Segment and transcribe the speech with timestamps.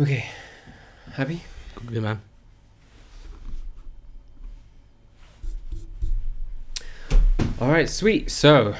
[0.00, 0.26] Okay.
[1.14, 1.42] Happy?
[1.84, 2.20] Good man.
[7.60, 8.30] All right, sweet.
[8.30, 8.76] So,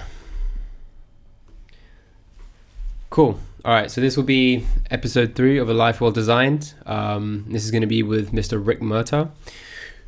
[3.11, 3.41] cool.
[3.65, 6.75] All right, so this will be episode three of A Life Well Designed.
[6.87, 8.65] Um, this is going to be with Mr.
[8.65, 9.29] Rick Murtagh,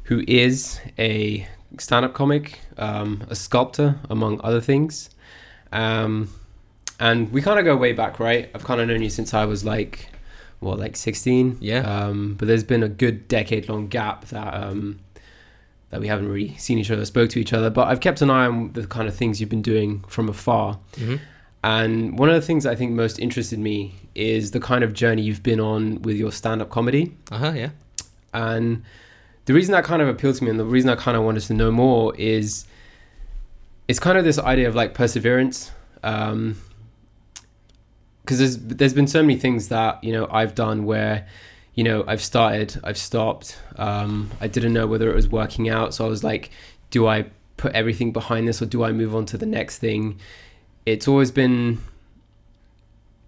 [0.05, 5.11] who is a stand up comic, um, a sculptor, among other things.
[5.73, 6.33] Um,
[7.01, 8.49] and we kind of go way back, right?
[8.55, 10.06] I've kind of known you since I was like,
[10.60, 11.59] what, like 16?
[11.60, 11.80] Yeah.
[11.80, 14.55] Um, but there's been a good decade long gap that.
[14.55, 15.00] Um,
[15.91, 18.30] that we haven't really seen each other, spoke to each other, but I've kept an
[18.30, 20.78] eye on the kind of things you've been doing from afar.
[20.92, 21.16] Mm-hmm.
[21.62, 25.23] And one of the things I think most interested me is the kind of journey
[25.23, 27.16] you've been on with your stand up comedy.
[27.30, 27.52] Uh huh.
[27.55, 27.70] Yeah.
[28.33, 28.84] And
[29.45, 31.42] the reason that kind of appealed to me and the reason I kind of wanted
[31.42, 32.66] to know more is
[33.88, 35.72] it's kind of this idea of like perseverance.
[36.02, 36.56] Um,
[38.30, 41.27] because there's there's been so many things that you know I've done where
[41.75, 45.95] you know I've started I've stopped um, I didn't know whether it was working out.
[45.95, 46.51] So I was like
[46.91, 50.20] do I put everything behind this or do I move on to the next thing?
[50.86, 51.81] It's always been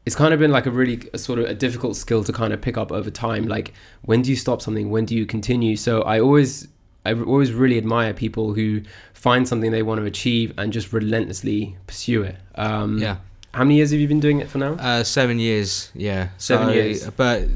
[0.06, 2.52] it's kind of been like a really a sort of a difficult skill to kind
[2.52, 3.48] of pick up over time.
[3.48, 4.88] Like when do you stop something?
[4.88, 5.74] When do you continue?
[5.74, 6.68] So I always
[7.04, 8.82] I always really admire people who
[9.14, 12.36] find something they want to achieve and just relentlessly pursue it.
[12.54, 13.16] Um, Yeah.
[13.54, 15.90] How many years have you been doing it for now Uh, seven years.
[15.94, 16.28] Yeah.
[16.38, 17.10] Seven So, years.
[17.10, 17.48] But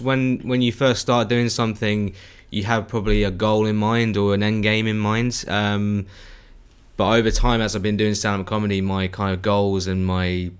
[0.00, 2.14] when when you first start doing something,
[2.50, 5.44] you have probably a goal in mind or an end game in mind.
[5.48, 6.06] Um,
[6.96, 10.50] but over time, as I've been doing stand-up comedy, my kind of goals and my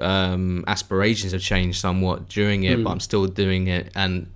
[0.00, 2.78] um, aspirations have changed somewhat during it.
[2.78, 2.84] Mm.
[2.84, 4.26] But I'm still doing it, and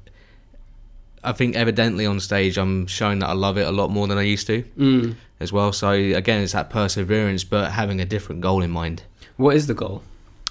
[1.25, 4.19] I think evidently on stage, I'm showing that I love it a lot more than
[4.19, 5.15] I used to mm.
[5.41, 5.73] as well.
[5.73, 9.03] So again, it's that perseverance, but having a different goal in mind.
[9.37, 10.03] What is the goal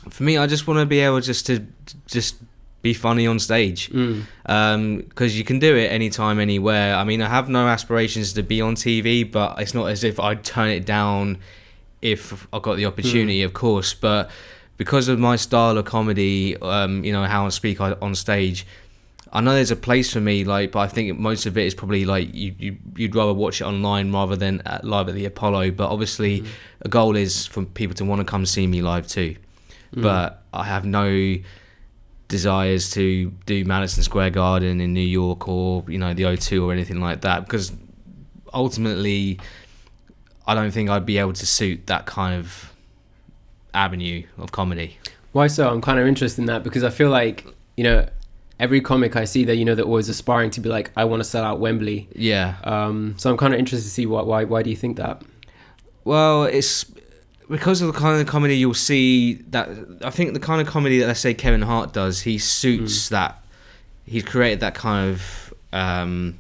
[0.09, 1.65] For me, I just want to be able just to
[2.07, 2.35] just
[2.81, 4.25] be funny on stage mm.
[5.07, 6.95] because you can do it anytime, anywhere.
[6.95, 10.19] I mean, I have no aspirations to be on TV, but it's not as if
[10.19, 11.37] I'd turn it down
[12.01, 13.93] if I got the opportunity, of course.
[13.93, 14.29] But
[14.75, 18.67] because of my style of comedy, um, you know how I speak on stage.
[19.35, 21.73] I know there's a place for me, like, but I think most of it is
[21.73, 25.25] probably like you, you you'd rather watch it online rather than at, live at the
[25.25, 25.71] Apollo.
[25.71, 26.47] But obviously, mm.
[26.81, 29.35] a goal is for people to want to come see me live too.
[29.95, 30.03] Mm.
[30.03, 31.35] But I have no
[32.27, 36.71] desires to do Madison Square Garden in New York or you know the O2 or
[36.71, 37.71] anything like that because
[38.53, 39.39] ultimately
[40.45, 42.71] I don't think I'd be able to suit that kind of
[43.73, 44.97] avenue of comedy.
[45.31, 45.69] Why so?
[45.69, 47.45] I'm kind of interested in that because I feel like
[47.77, 48.07] you know
[48.59, 51.21] every comic I see that you know they're always aspiring to be like I want
[51.21, 52.07] to sell out Wembley.
[52.15, 52.55] Yeah.
[52.63, 55.21] Um, so I'm kind of interested to see why why why do you think that?
[56.03, 56.85] Well, it's
[57.49, 59.69] because of the kind of comedy you'll see that
[60.03, 63.39] I think the kind of comedy that let's say Kevin Hart does, he suits that.
[64.05, 66.37] He's created that kind of um,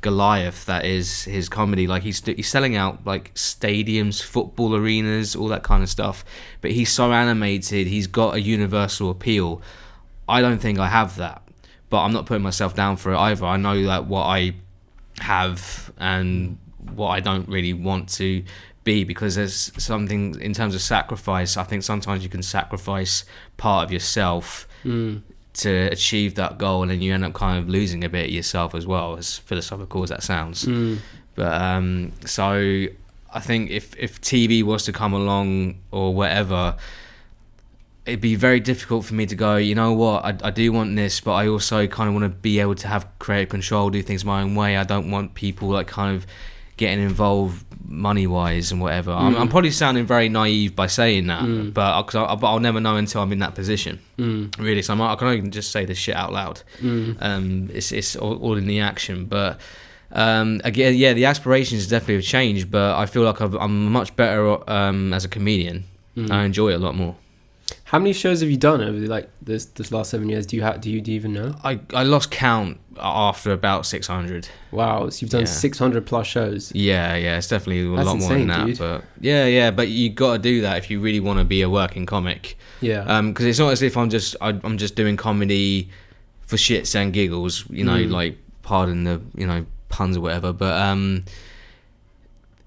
[0.00, 1.86] Goliath that is his comedy.
[1.86, 6.24] Like he's he's selling out like stadiums, football arenas, all that kind of stuff.
[6.60, 7.86] But he's so animated.
[7.86, 9.60] He's got a universal appeal.
[10.28, 11.42] I don't think I have that,
[11.90, 13.44] but I'm not putting myself down for it either.
[13.46, 14.54] I know that what I
[15.20, 16.58] have and
[16.94, 18.42] what I don't really want to
[18.84, 21.56] be because there's something in terms of sacrifice.
[21.56, 23.24] I think sometimes you can sacrifice
[23.56, 25.22] part of yourself Mm.
[25.54, 28.30] to achieve that goal, and then you end up kind of losing a bit of
[28.30, 29.16] yourself as well.
[29.16, 30.98] As philosophical as that sounds, Mm.
[31.34, 32.86] but um, so
[33.34, 36.76] I think if if TV was to come along or whatever,
[38.06, 39.56] it'd be very difficult for me to go.
[39.56, 40.24] You know what?
[40.24, 42.88] I, I do want this, but I also kind of want to be able to
[42.88, 44.76] have creative control, do things my own way.
[44.76, 46.26] I don't want people like kind of
[46.76, 49.10] getting involved money wise and whatever.
[49.12, 49.40] I'm, Mm.
[49.40, 51.72] I'm probably sounding very naive by saying that, Mm.
[51.72, 53.98] but cause I, but I'll never know until I'm in that position.
[54.18, 54.58] Mm.
[54.58, 57.16] Really, so I'm, I can only just say this shit out loud Mm.
[57.20, 59.24] um, it's it's all, all in the action.
[59.26, 59.60] But
[60.12, 62.70] um, again, yeah, the aspirations definitely have changed.
[62.70, 65.84] But I feel like I've, I'm much better um, as a comedian.
[66.16, 66.30] Mm.
[66.30, 67.14] I enjoy it a lot more.
[67.84, 70.46] How many shows have you done over like this this last seven years?
[70.46, 71.54] Do you have do you, do you even know?
[71.64, 74.48] I, I lost count after about 600.
[74.72, 75.46] Wow, so you've done Yeah.
[75.46, 76.72] 600 plus shows.
[76.74, 78.66] Yeah, yeah, it's definitely a That's lot more than that.
[78.66, 78.78] dude.
[78.78, 81.62] But yeah, yeah, but you got to do that if you really want to be
[81.62, 82.56] a working comic.
[82.80, 83.20] Yeah.
[83.22, 85.88] because it's not as if I'm just I, I'm just doing comedy
[86.46, 88.10] for shits and giggles, you know, Mm.
[88.10, 90.52] like pardon the you know puns or whatever.
[90.52, 91.24] But um,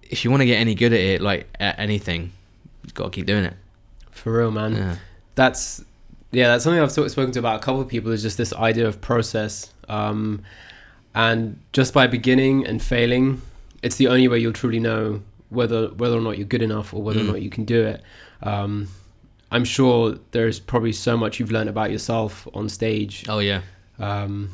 [0.10, 2.32] if you want to get any good at it, like at anything,
[2.84, 3.54] you've got to keep doing it.
[4.24, 4.76] For real, man.
[4.76, 4.96] Yeah,
[5.36, 5.84] That's
[6.32, 8.12] yeah, that's something I've sort- spoken to about a couple of people.
[8.12, 10.42] Is just this idea of process, um,
[11.16, 13.42] and just by beginning and failing,
[13.82, 17.02] it's the only way you'll truly know whether whether or not you're good enough or
[17.02, 17.28] whether or Mm.
[17.28, 18.04] not you can do it.
[18.44, 18.88] Um,
[19.52, 23.62] I'm sure there's probably so much you've learned about yourself on stage oh yeah,
[23.98, 24.52] Um,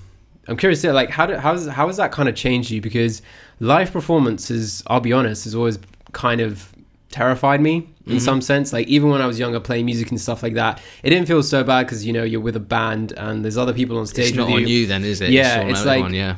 [0.48, 2.80] I'm curious to like how do, how's how has that kind of changed you?
[2.82, 3.22] Because
[3.60, 5.78] live performances, I'll be honest, has always
[6.14, 6.72] kind of
[7.20, 7.76] terrified me
[8.08, 8.22] in Mhm.
[8.30, 8.68] some sense.
[8.78, 10.74] Like even when I was younger, playing music and stuff like that,
[11.04, 13.74] it didn't feel so bad because you know you're with a band and there's other
[13.74, 15.30] people on stage It's not with on you then, is it?
[15.32, 16.36] Yeah, it's everyone, like- yeah.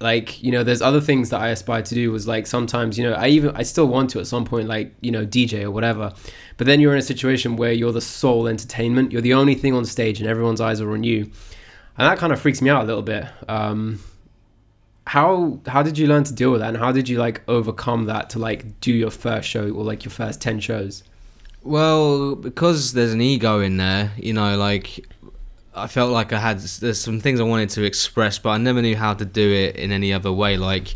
[0.00, 3.04] like you know there's other things that i aspire to do was like sometimes you
[3.06, 5.70] know i even i still want to at some point like you know dj or
[5.70, 6.12] whatever
[6.56, 9.72] but then you're in a situation where you're the sole entertainment you're the only thing
[9.74, 11.18] on stage and everyone's eyes are on you
[11.96, 14.00] and that kind of freaks me out a little bit um
[15.14, 18.04] how how did you learn to deal with that and how did you like overcome
[18.06, 21.02] that to like do your first show or like your first 10 shows
[21.62, 25.06] Well, because there's an ego in there, you know, like
[25.74, 28.82] I felt like I had there's some things I wanted to express, but I never
[28.82, 30.56] knew how to do it in any other way.
[30.56, 30.94] Like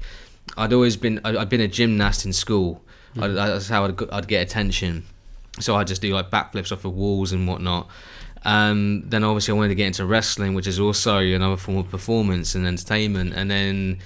[0.57, 2.83] I'd always been I- I'd been a gymnast in school.
[3.15, 3.23] Hmm.
[3.23, 5.05] I, that's how I'd, I'd get attention.
[5.61, 7.89] So I'd just do like backflips off of walls and whatnot.
[8.45, 11.91] Um, then obviously I wanted to get into wrestling, which is also another form of
[11.91, 13.35] performance and entertainment.
[13.35, 13.99] And then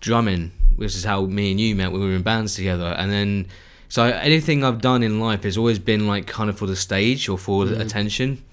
[0.00, 1.92] drumming, which is how me and you met.
[1.92, 3.46] We were in bands together, and then
[3.88, 7.28] so anything I've done in life has always been like kind of for the stage
[7.28, 8.44] or for the attention.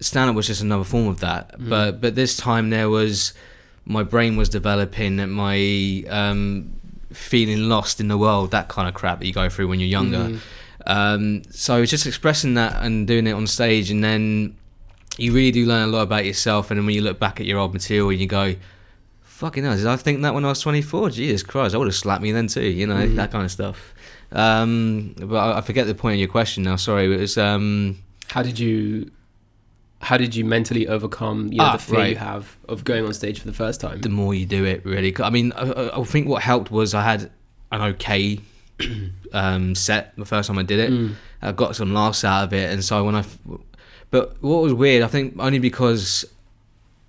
[0.00, 3.34] Stand up was just another form of that, but but this time there was
[3.84, 6.72] my brain was developing, and my um,
[7.12, 9.88] feeling lost in the world, that kind of crap that you go through when you're
[9.88, 10.38] younger.
[10.86, 14.56] Um, so it's just expressing that and doing it on stage, and then
[15.18, 16.70] you really do learn a lot about yourself.
[16.70, 18.54] And then when you look back at your old material, and you go,
[19.22, 21.10] "Fucking hell, did I think that when I was 24?
[21.10, 23.94] Jesus Christ, I would have slapped me then too." You know that kind of stuff.
[24.32, 26.76] Um, but I, I forget the point of your question now.
[26.76, 27.98] Sorry, it was um,
[28.28, 29.10] how did you
[30.00, 33.14] how did you mentally overcome you know Ah, the fear you have of going on
[33.14, 35.14] stage for the first time the more you do it, really.
[35.22, 37.30] I mean, I- I think what helped was I had
[37.70, 38.40] an okay
[39.32, 40.90] um, set the first time I did it.
[40.90, 41.14] Mm.
[41.42, 43.24] I got some laughs out of it, and so when I,
[44.10, 46.24] but what was weird, I think only because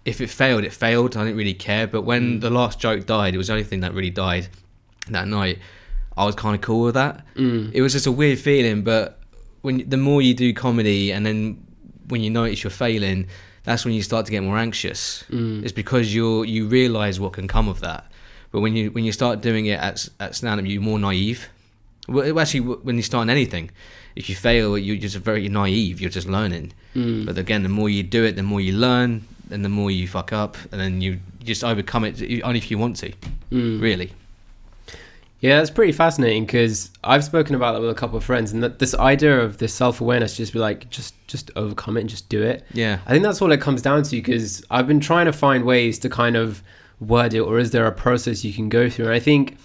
[0.05, 1.15] if it failed, it failed.
[1.15, 1.87] I didn't really care.
[1.87, 2.41] But when Mm.
[2.41, 4.47] the last joke died, it was the only thing that really died
[5.09, 5.59] that night.
[6.17, 7.25] I was kind of cool with that.
[7.35, 7.71] Mm.
[7.73, 9.19] It was just a weird feeling, but
[9.61, 11.63] when the more you do comedy, and then
[12.09, 13.27] when you notice you're failing,
[13.63, 15.23] that's when you start to get more anxious.
[15.31, 15.63] Mm.
[15.63, 18.03] It's because you you realize what can come of that.
[18.51, 21.47] But when you when you start doing it at at stand up, you're more naive.
[22.07, 23.71] Well, actually, when you start on anything,
[24.15, 26.01] if you fail, you're just very naive.
[26.01, 26.73] You're just learning.
[26.95, 27.25] Mm.
[27.25, 30.07] But again, the more you do it, the more you learn, and the more you
[30.07, 33.13] fuck up, and then you just overcome it only if you want to.
[33.51, 33.81] Mm.
[33.81, 34.11] Really.
[35.39, 38.63] Yeah, that's pretty fascinating because I've spoken about that with a couple of friends, and
[38.63, 42.09] that this idea of this self awareness, just be like, just just overcome it and
[42.09, 42.65] just do it.
[42.73, 42.99] Yeah.
[43.05, 45.99] I think that's all it comes down to because I've been trying to find ways
[45.99, 46.63] to kind of
[47.01, 49.05] word it, or is there a process you can go through?
[49.05, 49.57] And I think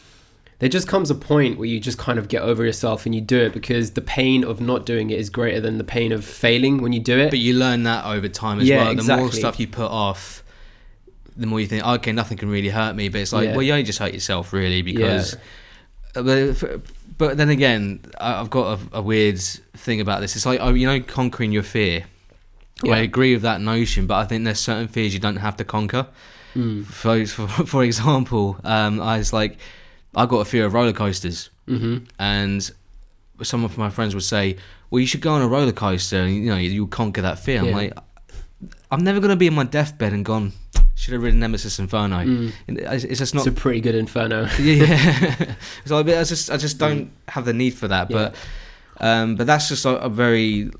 [0.59, 3.21] there just comes a point where you just kind of get over yourself and you
[3.21, 6.25] do it because the pain of not doing it is greater than the pain of
[6.25, 7.31] failing when you do it.
[7.31, 8.95] But you learn that over time as Yeah, well.
[8.97, 10.43] The more stuff you put off,
[11.37, 13.09] the more you think, okay, nothing can really hurt me.
[13.09, 13.53] But it's like, Yeah.
[13.53, 15.37] well, you only just hurt yourself, really, because.
[16.15, 16.81] But,
[17.17, 20.35] but then again, I've got a, a weird thing about this.
[20.35, 22.05] It's like, oh, you know, conquering your fear.
[22.83, 22.95] Yeah.
[22.95, 25.65] I agree with that notion, but I think there's certain fears you don't have to
[25.65, 26.07] conquer.
[26.55, 26.85] Mm.
[26.85, 29.59] For for, for example, um, I was like,
[30.19, 32.61] I got a fear of roller coasters, hmm and
[33.43, 34.57] some of my friends would say,
[34.91, 37.61] "Well, you should go on a roller coaster, and you know you'll conquer that fear."
[37.61, 37.93] I'm like,
[38.91, 40.53] I'm never gonna be in my deathbed and gone.
[40.97, 42.17] Should have ridden Nemesis Inferno.
[42.25, 42.53] Mm.
[42.67, 43.47] It's just not.
[43.47, 44.49] It's a pretty good inferno.
[44.61, 48.09] yeah, so I, I just I just don't have the need for that.
[48.11, 48.35] But
[49.01, 50.73] um, but that's just a, a very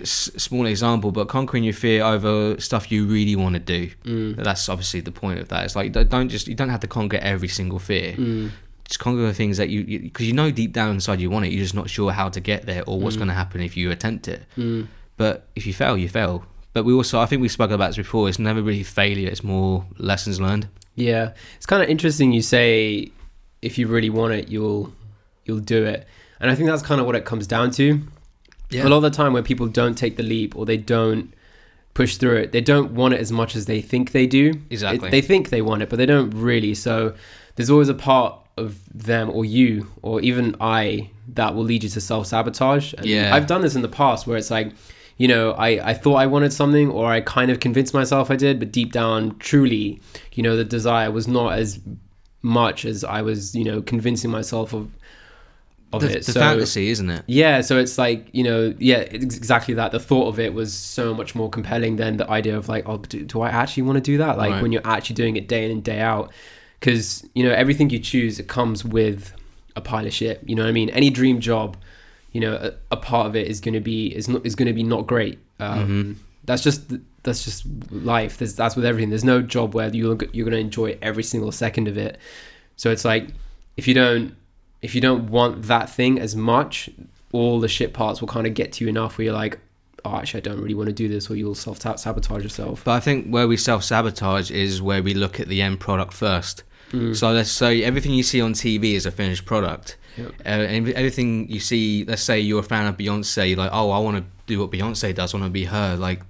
[0.00, 1.10] s- small example.
[1.10, 3.90] But conquering your fear over stuff you really want to do.
[4.04, 4.36] Mm.
[4.44, 5.64] That's obviously the point of that.
[5.64, 8.12] It's like don't- don't just you don't have to conquer every single fear.
[8.12, 8.50] Mm.
[8.86, 11.52] Just conquer the things that you because you, know deep down inside you want it.
[11.52, 13.20] You're just not sure how to get there or what's Mm.
[13.20, 14.42] going to happen if you attempt it.
[14.58, 14.88] Mm.
[15.16, 16.44] But if you fail, you fail.
[16.74, 18.28] But we also I think we spoke about this before.
[18.28, 19.28] It's never really failure.
[19.28, 20.68] It's more lessons learned.
[20.96, 22.32] Yeah, it's kind of interesting.
[22.32, 23.10] You say
[23.62, 24.92] if you really want it, you'll
[25.44, 26.06] you'll do it,
[26.40, 28.00] and I think that's kind of what it comes down to.
[28.72, 31.32] A lot of the time, when people don't take the leap or they don't
[31.94, 34.52] push through it, they don't want it as much as they think they do.
[34.68, 35.08] Exactly.
[35.08, 36.74] It- they think they want it, but they don't really.
[36.74, 37.14] So
[37.54, 41.88] there's always a part of them or you or even I that will lead you
[41.90, 42.94] to self sabotage.
[43.02, 43.34] Yeah.
[43.34, 44.72] I've done this in the past where it's like,
[45.16, 48.36] you know, I, I thought I wanted something or I kind of convinced myself I
[48.36, 50.00] did, but deep down, truly,
[50.32, 51.80] you know, the desire was not as
[52.42, 54.90] much as I was, you know, convincing myself of
[55.92, 56.26] of the, it.
[56.26, 57.22] the so fantasy, isn't it?
[57.28, 59.92] yeah, so it's like you know, yeah, it's exactly that.
[59.92, 62.96] The thought of it was so much more compelling than the idea of like, oh,
[62.98, 64.36] do, do I actually want to do that?
[64.36, 64.62] Like Right.
[64.62, 66.32] when you're actually doing it day in and day out,
[66.84, 69.32] because you know everything you choose it comes with
[69.74, 70.42] a pile of shit.
[70.44, 70.90] You know what I mean?
[70.90, 71.78] Any dream job,
[72.32, 74.68] you know, a, a part of it is going to be is not is going
[74.68, 75.38] to be not great.
[75.58, 78.36] Um, That's just that's just life.
[78.36, 79.08] There's, that's with everything.
[79.08, 82.18] There's no job where you you're gonna enjoy every single second of it.
[82.76, 83.28] So it's like
[83.78, 84.36] if you don't
[84.82, 86.90] if you don't want that thing as much,
[87.32, 89.58] all the shit parts will kind of get to you enough where you're like,
[90.04, 92.84] oh, actually, I don't really want to do this, or you'll self sabotage yourself.
[92.84, 96.12] But I think where we self sabotage is where we look at the end product
[96.12, 96.62] first.
[96.94, 97.16] Mm.
[97.16, 99.96] So let's say everything you see on TV is a finished product.
[100.16, 100.32] Yep.
[100.40, 103.90] Uh, and everything you see, let's say you're a fan of Beyonce, you're like, oh,
[103.90, 105.96] I want to do what Beyonce does, I want to be her.
[105.96, 106.20] Like,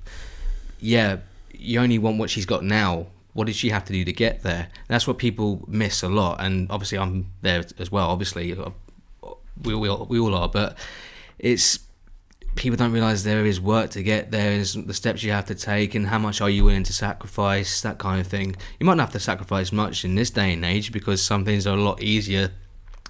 [0.80, 1.18] yeah,
[1.52, 3.06] you only want what she's got now.
[3.34, 4.68] What did she have to do to get there?
[4.86, 6.40] that's what people miss a lot.
[6.40, 8.08] And obviously, I'm there as well.
[8.08, 8.54] Obviously,
[9.62, 10.48] we, we, we all are.
[10.48, 10.78] But
[11.38, 11.80] it's
[12.56, 15.54] people don't realize there is work to get there is the steps you have to
[15.54, 18.54] take and how much are you willing to sacrifice that kind of thing.
[18.78, 21.66] You might not have to sacrifice much in this day and age because some things
[21.66, 22.50] are a lot easier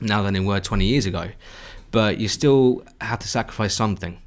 [0.00, 1.28] now than they were 20 years ago.
[1.90, 4.18] But you still have to sacrifice something.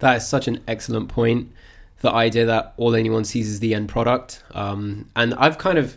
[0.00, 1.52] That is such an excellent point.
[2.00, 4.42] The idea that all anyone sees is the end product.
[4.52, 5.96] Um, and i've kind of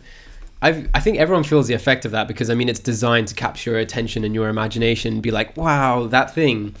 [0.60, 3.34] I've, I think everyone feels the effect of that because I mean it's designed to
[3.34, 5.20] capture your attention and your imagination.
[5.20, 6.74] Be like, wow, that thing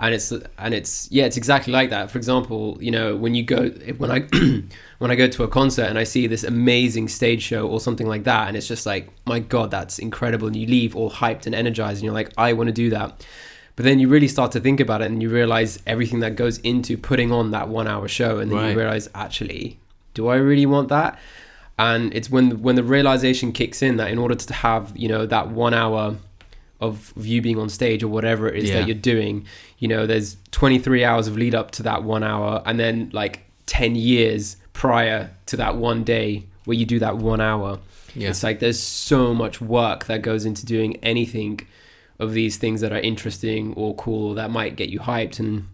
[0.00, 2.10] and it's and it's yeah it's exactly like that.
[2.10, 4.20] For example you know when you go when i
[4.98, 8.06] when i go to a concert and i see this amazing stage show or something
[8.06, 10.46] like that and it's just like my god that's incredible.
[10.46, 13.26] And you leave all hyped and energized and you're like i want to do that.
[13.76, 16.58] But then you really start to think about it and you realize everything that goes
[16.58, 18.38] into putting on that one hour show.
[18.38, 18.70] And then Right.
[18.70, 19.78] you realize actually
[20.14, 21.18] do i really want that?
[21.78, 25.26] And it's when when the realization kicks in that in order to have you know
[25.26, 26.16] that one hour
[26.80, 28.78] of you being on stage or whatever it is Yeah.
[28.80, 29.46] that you're doing
[29.78, 33.44] you know there's 23 hours of lead up to that one hour and then like
[33.66, 37.78] 10 years prior to that one day where you do that one hour.
[38.14, 38.28] Yeah.
[38.30, 41.60] It's like there's so much work that goes into doing anything
[42.18, 45.38] of these things that are interesting or cool that might get you hyped.
[45.38, 45.66] And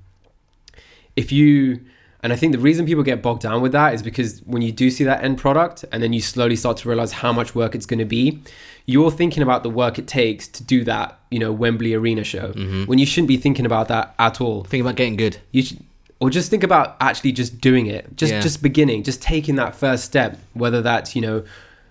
[1.16, 1.80] if you
[2.24, 4.72] and I think the reason people get bogged down with that is because when you
[4.72, 7.74] do see that end product and then you slowly start to realize how much work
[7.76, 8.40] it's going to be,
[8.86, 12.52] you're thinking about the work it takes to do that, you know, Wembley Arena show.
[12.54, 12.88] Mhm.
[12.88, 14.64] When you shouldn't be thinking about that at all.
[14.64, 15.80] think about getting good You should,
[16.18, 18.16] or just think about actually just doing it.
[18.16, 18.40] Just Yeah.
[18.40, 21.42] just beginning, just taking that first step, whether that's, you know,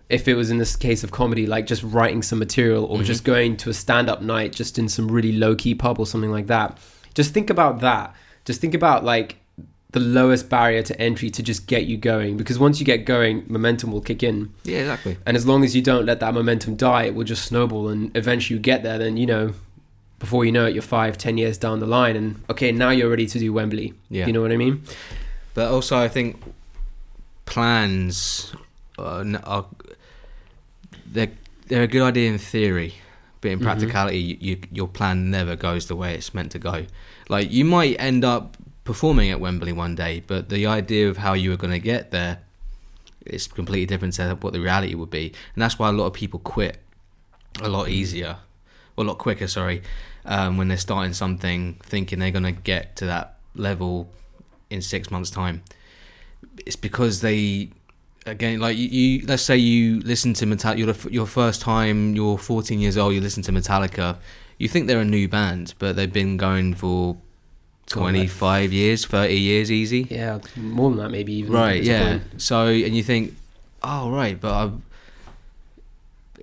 [0.10, 3.06] if it was in this case of comedy, like just writing some material or Mhm.
[3.06, 6.08] just going to a stand up night just in some really low key pub or
[6.08, 6.78] something like that.
[7.13, 8.13] Just think about that.
[8.46, 9.36] Just think about like
[9.94, 13.44] the lowest barrier to entry to just get you going because once you get going,
[13.48, 14.52] momentum will kick in.
[14.64, 17.46] yeah exactly And as long as you don't let that momentum die, it will just
[17.46, 19.54] snowball and eventually you get there, then you know,
[20.20, 23.10] before you know it, you're five, ten years down the line and okay, now you're
[23.10, 23.94] ready to do Wembley.
[24.10, 24.82] yeah You know what I mean?
[25.54, 26.42] But also, I think
[27.46, 28.54] plans
[28.98, 29.66] are, are
[31.06, 31.32] they're
[31.68, 32.96] they're a good idea in theory,
[33.42, 33.64] but in Mhm.
[33.64, 36.86] practicality, you, you, your plan never goes the way it's meant to go.
[37.30, 41.34] Like you might end up performing at Wembley one day, but the idea of how
[41.34, 42.40] you were going to get there
[43.25, 46.13] is completely different to what the reality would be, and that's why a lot of
[46.13, 46.78] people quit
[47.62, 48.38] a lot easier,
[48.96, 49.48] or a lot quicker.
[49.48, 49.82] Sorry,
[50.25, 54.10] um, when they're starting something, thinking they're going to get to that level
[54.70, 55.63] in six months' time.
[56.66, 57.70] It's because they,
[58.25, 62.16] again, like you, you let's say you listen to Metallica, you're the your first time,
[62.16, 64.18] you're 14 years old, you listen to Metallica,
[64.58, 67.18] you think they're a new band, but they've been going for
[67.92, 70.08] God, like- 25 years, 30 years easy.
[70.10, 71.52] Yeah, more than that maybe even.
[71.52, 72.18] Right, yeah.
[72.20, 72.42] point.
[72.42, 73.36] So, and you think,
[73.84, 74.72] oh, right, but I.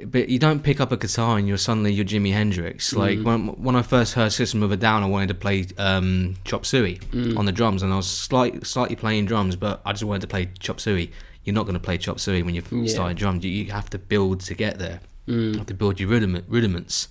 [0.07, 2.95] But you don't pick up a guitar and you're suddenly you're Jimi Hendrix.
[2.95, 3.25] Like Mhm.
[3.25, 6.65] when when I first heard System of a Down, I wanted to play um, Chop
[6.65, 7.37] Suey Mm.
[7.37, 10.27] on the drums, and I was slight, slightly playing drums, but I just wanted to
[10.29, 11.11] play Chop Suey.
[11.45, 12.87] You're not going to play Chop Suey when you've Yeah.
[12.87, 13.45] started drums.
[13.45, 15.01] You, you have to build to get there.
[15.27, 15.57] You Mm.
[15.59, 17.09] have to build your rudiment, rudiments.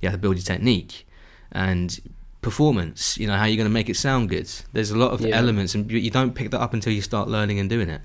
[0.00, 1.06] You have to build your technique
[1.52, 2.00] and
[2.42, 3.16] performance.
[3.16, 4.50] You know how you're going to make it sound good.
[4.72, 5.36] There's a lot of Yeah.
[5.36, 8.02] elements, and you don't pick that up until you start learning and doing it.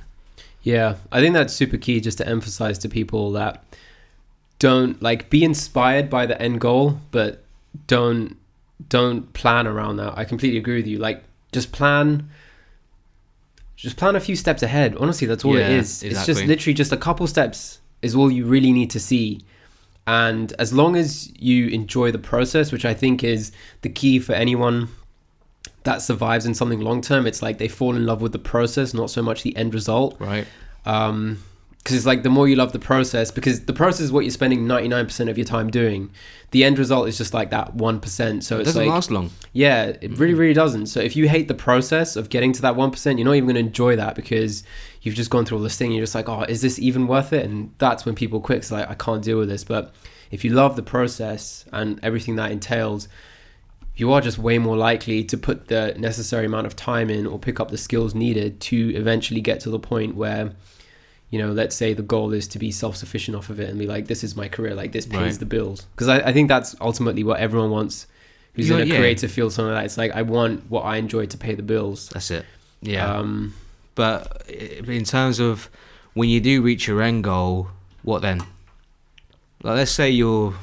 [0.63, 3.63] Yeah, I think that's super key just to emphasize to people that
[4.59, 7.43] don't like be inspired by the end goal, but
[7.87, 8.37] don't
[8.89, 10.17] don't plan around that.
[10.17, 10.97] I completely agree with you.
[10.99, 12.29] Like just plan
[13.75, 14.95] just plan a few steps ahead.
[14.99, 16.03] Honestly, that's all it Yeah, is.
[16.03, 19.41] It's just literally just a couple steps is all you really need to see.
[20.07, 24.33] And as long as you enjoy the process, which I think is the key for
[24.33, 24.87] anyone
[25.83, 28.93] that survives in something long term, it's like they fall in love with the process,
[28.93, 30.15] not so much the end result.
[30.19, 30.47] Right.
[30.85, 31.43] um
[31.79, 34.31] because it's like the more you love the process because the process is what you're
[34.31, 36.09] spending 99% of your time doing.
[36.51, 39.29] The end result is just like that 1% so it it's doesn't like last long.
[39.53, 40.87] yeah it really really doesn't.
[40.87, 43.55] So if you hate the process of getting to that 1% you're not even going
[43.55, 44.63] to enjoy that because
[45.07, 47.31] you've just gone through all this thing you're just like oh is this even worth
[47.33, 49.93] it and that's when people quit it's like i can't deal with this but
[50.29, 53.07] if you love the process and everything that entails
[53.95, 57.39] you are just way more likely to put the necessary amount of time in or
[57.39, 60.51] pick up the skills needed to eventually get to the point where
[61.31, 63.87] you know let's say the goal is to be self-sufficient off of it and be
[63.87, 65.39] like this is my career like this pays Right.
[65.39, 68.05] the bills because I, I think that's ultimately what everyone wants
[68.53, 68.97] who's Yeah, in a yeah.
[68.99, 71.63] creative field something like that it's like i want what i enjoy to pay the
[71.63, 72.45] bills That's it.
[72.81, 73.11] Yeah.
[73.17, 73.53] um
[73.97, 75.71] But in terms of
[76.13, 77.69] when you do reach your end goal,
[78.03, 78.41] what then?
[79.63, 80.53] Like, let's say you're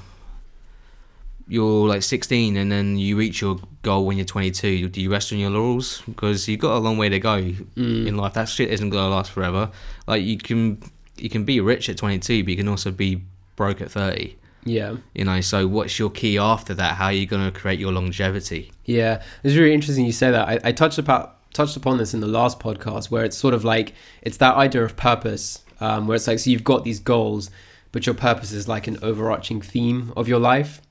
[1.48, 4.88] you're like 16 and then you reach your goal when you're 22.
[4.88, 6.00] Do you rest on your laurels?
[6.06, 8.34] Because you've got a long way to go mm, in life.
[8.34, 9.68] That shit isn't gonna last forever.
[10.06, 10.80] Like you can
[11.16, 13.20] you can be rich at 22, but you can also be
[13.56, 14.36] broke at 30.
[14.64, 15.40] yeah You know.
[15.40, 16.94] So what's your key after that?
[16.94, 18.70] How are you gonna create your longevity?
[18.84, 20.48] Yeah, it's really interesting you say that.
[20.48, 23.64] I, I touched about touched upon this in the last podcast, where it's sort of
[23.64, 27.50] like it's that idea of purpose, um, where it's like so you've got these goals,
[27.92, 30.82] but your purpose is like an overarching theme of your life.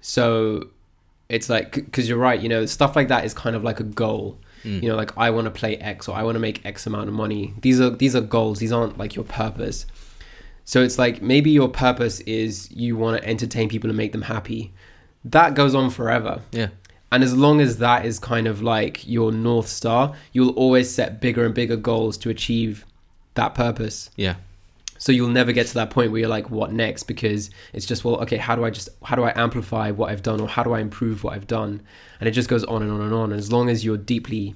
[0.00, 0.68] So
[1.28, 3.84] it's like because you're right, you know, stuff like that is kind of like a
[3.84, 4.38] goal.
[4.64, 4.82] Mm.
[4.82, 7.08] You know, like I want to play X or I want to make X amount
[7.08, 7.54] of money.
[7.60, 8.58] These are these are goals.
[8.58, 9.86] These aren't like your purpose.
[10.64, 14.22] So it's like maybe your purpose is you want to entertain people and make them
[14.22, 14.72] happy.
[15.24, 16.42] That goes on forever.
[16.52, 16.68] Yeah.
[17.10, 21.20] And as long as that is kind of like your North Star, you'll always set
[21.20, 22.84] bigger and bigger goals to achieve
[23.34, 24.10] that purpose.
[24.16, 24.34] Yeah.
[24.98, 27.04] So you'll never get to that point where you're like, what next?
[27.04, 30.22] Because it's just, well, okay, how do I just, how do I amplify what I've
[30.24, 31.80] done or how do I improve what I've done?
[32.18, 33.30] And it just goes on and on and on.
[33.30, 34.54] And as long as you're deeply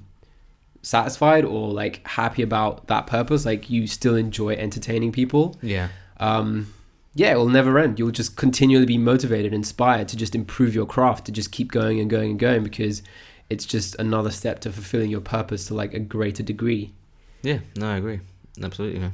[0.83, 5.89] satisfied or like happy about that purpose, like you still enjoy entertaining people, Yeah.
[6.19, 6.73] um,
[7.15, 7.99] yeah, it will never end.
[7.99, 12.01] You'll just continually be motivated, inspired to just improve your craft, to just keep going
[12.01, 13.03] and going and going because
[13.51, 16.95] it's just another step to fulfilling your purpose to like a greater degree.
[17.43, 17.59] Yeah.
[17.77, 18.21] No, I agree.
[18.63, 19.13] Absolutely, man.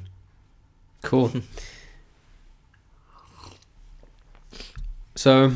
[1.03, 1.33] Cool.
[5.17, 5.53] so,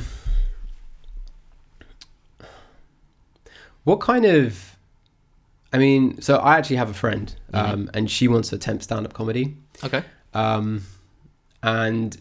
[3.84, 4.76] what kind of?
[5.72, 9.14] I mean, so I actually have a friend, um, and she wants to attempt stand-up
[9.14, 9.56] comedy.
[9.82, 10.02] Okay.
[10.34, 10.82] Um,
[11.62, 12.20] and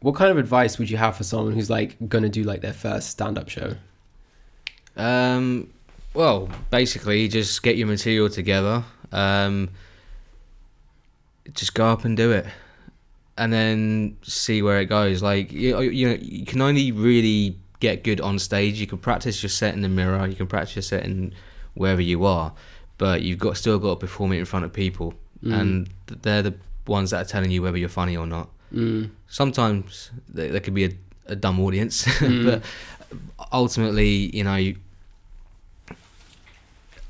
[0.00, 2.72] what kind of advice would you have for someone who's like gonna do like their
[2.72, 3.74] first stand-up show?
[4.96, 5.70] Um,
[6.14, 8.84] well, basically, just get your material together.
[9.12, 9.70] Um,
[11.54, 12.46] just go up and do it,
[13.36, 15.22] and then see where it goes.
[15.22, 18.78] Like you, you know, you can only really get good on stage.
[18.80, 20.26] You can practice your set in the mirror.
[20.26, 21.32] You can practice your set in
[21.74, 22.52] wherever you are,
[22.98, 25.58] but you've got still got to perform it in front of people, Mm.
[25.58, 25.90] and
[26.22, 26.54] they're the
[26.86, 28.50] ones that are telling you whether you're funny or not.
[28.72, 29.10] Mm.
[29.28, 30.90] Sometimes there, there could be a,
[31.26, 32.44] a dumb audience, Mm.
[32.44, 32.62] but
[33.52, 34.74] ultimately, you know,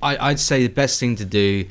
[0.02, 1.66] I, I'd say the best thing to do.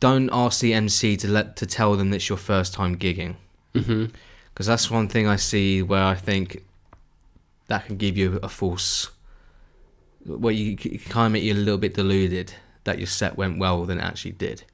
[0.00, 3.36] Don't ask the MC to let to tell them it's your first time gigging,
[3.72, 6.64] because that's one thing I see where I think
[7.68, 9.10] that can give you a false.
[10.26, 12.52] Well, you kind of make you a little bit deluded
[12.84, 14.64] that your set went well than it actually did.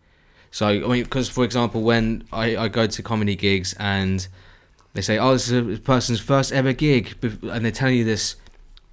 [0.50, 4.26] So I mean, because for example, when I, I go to comedy gigs and
[4.94, 8.36] they say, "Oh, this is a person's first ever gig," and they're telling you this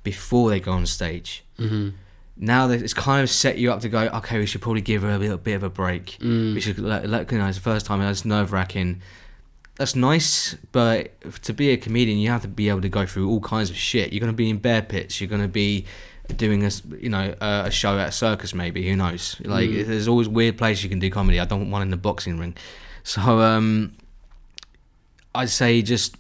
[0.04, 1.44] before they go on stage.
[1.58, 1.90] hmm
[2.38, 5.10] Now it's kind of set you up to go, okay, we should probably give her
[5.10, 6.18] a little bit of a break.
[6.22, 6.54] Mm.
[6.54, 8.02] We should let, let you know it's the first time.
[8.02, 9.02] It's nerve wracking.
[9.78, 13.30] That's nice, but to be a comedian, you have to be able to go through
[13.30, 14.14] all kinds of shit.
[14.14, 15.20] You're going to be in bear pits.
[15.20, 15.86] You're going to be
[16.38, 18.88] doing a you know a, a show at a circus maybe.
[18.90, 19.40] Who knows?
[19.44, 19.86] Like Mm.
[19.88, 21.40] there's always weird places you can do comedy.
[21.40, 22.56] I don't want one in the boxing ring.
[23.04, 23.96] So um,
[25.34, 26.18] I'd say just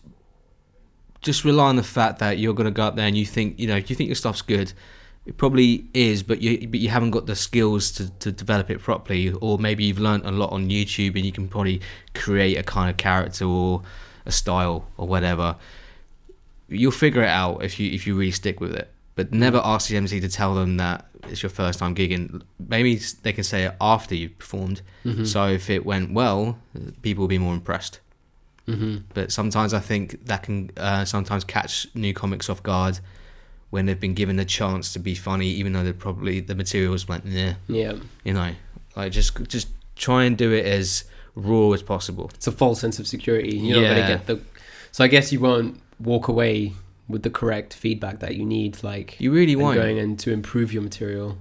[1.21, 3.59] just rely on the fact that you're going to go up there and you think
[3.59, 4.71] you know you think your stuff's good.
[5.25, 8.79] It probably is, but you but you haven't got the skills to, to develop it
[8.79, 11.81] properly, or maybe you've learned a lot on YouTube and you can probably
[12.13, 13.81] create a kind of character or
[14.27, 15.55] a style or whatever.
[16.67, 18.91] You'll figure it out if you if you really stick with it.
[19.15, 22.41] But never ask the MC to tell them that it's your first time gigging.
[22.59, 24.81] Maybe they can say it after you've performed.
[25.05, 25.25] Mhm.
[25.25, 26.59] So if it went well,
[27.01, 27.99] people will be more impressed.
[28.65, 32.99] hmm But sometimes I think that can uh, sometimes catch new comics off guard
[33.69, 37.07] when they've been given the chance to be funny, even though they're probably the materials
[37.07, 38.51] went, yeah, Yeah, you know,
[38.95, 42.31] like just just try and do it as raw as possible.
[42.35, 43.55] it's a false sense of security.
[43.57, 44.39] You're not gonna get the.
[44.91, 46.73] So I guess you won't walk away
[47.07, 50.73] with the correct feedback that you need, like You really want going in to improve
[50.73, 51.37] your material.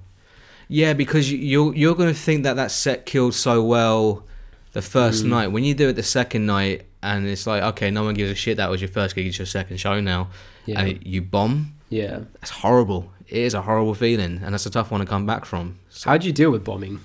[0.68, 4.24] Yeah, because you- you're you're gonna think that that set killed so well
[4.72, 5.28] the first Mm.
[5.28, 5.48] night.
[5.48, 8.34] When you do it the second night, and it's like, okay, no one gives a
[8.34, 8.56] shit.
[8.56, 9.26] That was your first gig.
[9.26, 10.28] It's your second show now,
[10.66, 11.74] Yeah, and you bomb.
[11.90, 12.20] yeah.
[12.40, 13.10] That's horrible.
[13.28, 15.76] It is a horrible feeling, and that's a tough one to come back from.
[15.90, 17.00] So, How do you deal with bombing?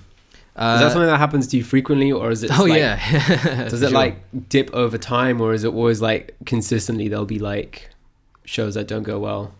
[0.56, 2.50] uh, Is that something that happens to you frequently, or is it?
[2.58, 3.68] oh like, yeah.
[3.68, 3.98] Does it sure.
[3.98, 4.16] like
[4.48, 7.08] dip over time, or is it always like consistently?
[7.08, 7.89] There'll be like
[8.50, 9.54] shows that don't go well.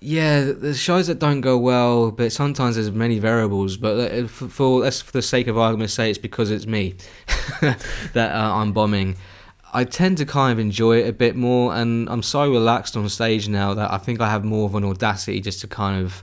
[0.00, 3.76] yeah, there's shows that don't go well, but sometimes there's many variables.
[3.76, 6.94] But uh, for, for let's for the sake of argument, say it's because it's me
[7.60, 9.16] that uh, I'm bombing.
[9.74, 13.08] I tend to kind of enjoy it a bit more, and I'm so relaxed on
[13.08, 16.22] stage now that I think I have more of an audacity just to kind of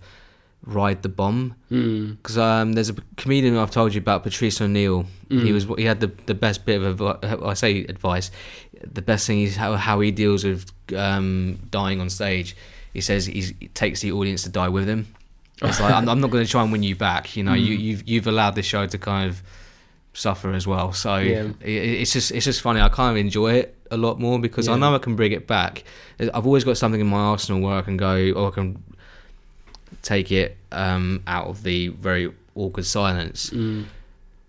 [0.64, 1.56] ride the bomb.
[1.72, 2.18] Mm.
[2.18, 5.06] Because um, there's a comedian I've told you about, Patrice O'Neal.
[5.30, 5.54] He Mm.
[5.54, 8.30] was he had the the best bit of advi- I say advice.
[8.94, 12.56] The best thing is how how he deals with um, dying on stage.
[12.94, 15.08] He says he's, he takes the audience to die with him.
[15.62, 17.36] It's like I'm, I'm not going to try and win you back.
[17.36, 17.82] You know, you Mm.
[17.82, 19.42] you've you've allowed this show to kind of
[20.14, 20.92] suffer as well.
[20.94, 21.44] So Yeah.
[21.62, 21.70] it,
[22.02, 22.80] it's just it's just funny.
[22.82, 25.46] I kind of enjoy it a lot more because I know I can bring it
[25.48, 25.84] back.
[26.20, 28.82] I've always got something in my arsenal where I can go or I can
[30.02, 33.50] take it um, out of the very awkward silence.
[33.50, 33.86] Mm.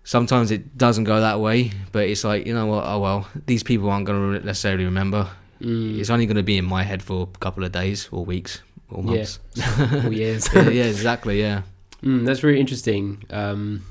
[0.03, 2.83] Sometimes it doesn't go that way, but it's like you know what?
[2.85, 5.29] Oh well, these people aren't going to necessarily remember.
[5.61, 5.99] Mm.
[5.99, 8.61] It's only going to be in my head for a couple of days or weeks
[8.89, 9.11] or Yeah.
[9.11, 9.39] months.
[10.07, 10.49] Or years.
[10.53, 11.39] yeah, yeah, exactly.
[11.39, 11.61] Yeah,
[12.03, 13.23] Mm, that's really interesting.
[13.29, 13.83] Um,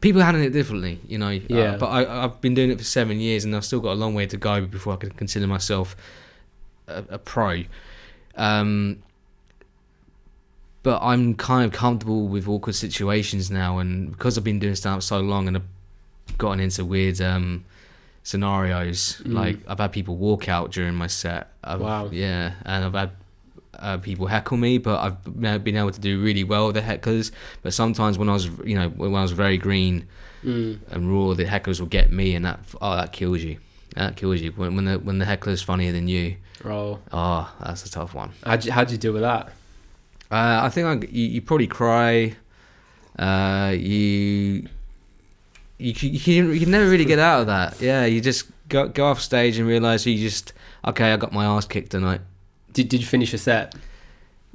[0.00, 1.30] people handle it differently, you know.
[1.30, 1.76] uh, Yeah.
[1.78, 4.14] but I, I've been doing it for seven years, and I've still got a long
[4.14, 5.96] way to go before I can consider myself
[6.86, 7.64] a, a pro.
[8.36, 9.02] Um,
[10.82, 15.02] but I'm kind of comfortable with awkward situations now, and because I've been doing stand-up
[15.02, 17.64] so long, and I've gotten into weird um,
[18.22, 19.20] scenarios.
[19.24, 19.32] Mm.
[19.34, 21.50] Like I've had people walk out during my set.
[21.62, 22.08] I've, Wow.
[22.10, 23.10] Yeah, and I've had
[23.78, 26.82] uh, people heckle me, but I've been been able to do really well with the
[26.82, 27.30] hecklers.
[27.62, 30.06] But sometimes when I was, you know, when I was very green
[30.44, 30.78] mm.
[30.90, 33.58] and raw, the hecklers will get me, and that oh, that kills you.
[33.96, 36.36] That kills you when when the when the heckler's funnier than you.
[36.64, 38.32] Oh, Oh, that's a tough one.
[38.44, 39.52] how'd you, how'd you deal with that?
[40.30, 42.34] Uh, I think I, you, you probably cry.
[43.18, 44.66] Uh, you,
[45.78, 47.80] you, you can you can never really get out of that.
[47.80, 50.52] Yeah, you just go go off stage and realize you just
[50.86, 51.12] okay.
[51.12, 52.20] I got my ass kicked tonight.
[52.72, 53.74] Did, did you finish your set?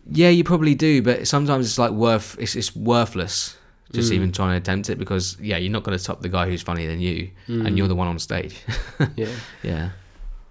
[0.09, 2.37] Yeah, you probably do, but sometimes it's like worth.
[2.39, 3.57] It's it's worthless
[3.93, 4.15] just Mm.
[4.15, 6.61] even trying to attempt it because yeah, you're not going to top the guy who's
[6.61, 7.65] funnier than you, Mm.
[7.67, 8.57] and you're the one on stage.
[9.15, 9.27] Yeah.
[9.63, 9.89] yeah,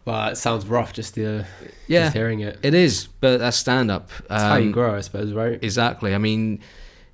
[0.04, 1.44] Well, it sounds rough just, uh,
[1.86, 2.58] yeah, just hearing it.
[2.62, 3.06] it is.
[3.20, 4.10] But that's stand up.
[4.28, 5.58] That's how you grow, I suppose, right?
[5.62, 6.14] Exactly.
[6.14, 6.60] I mean,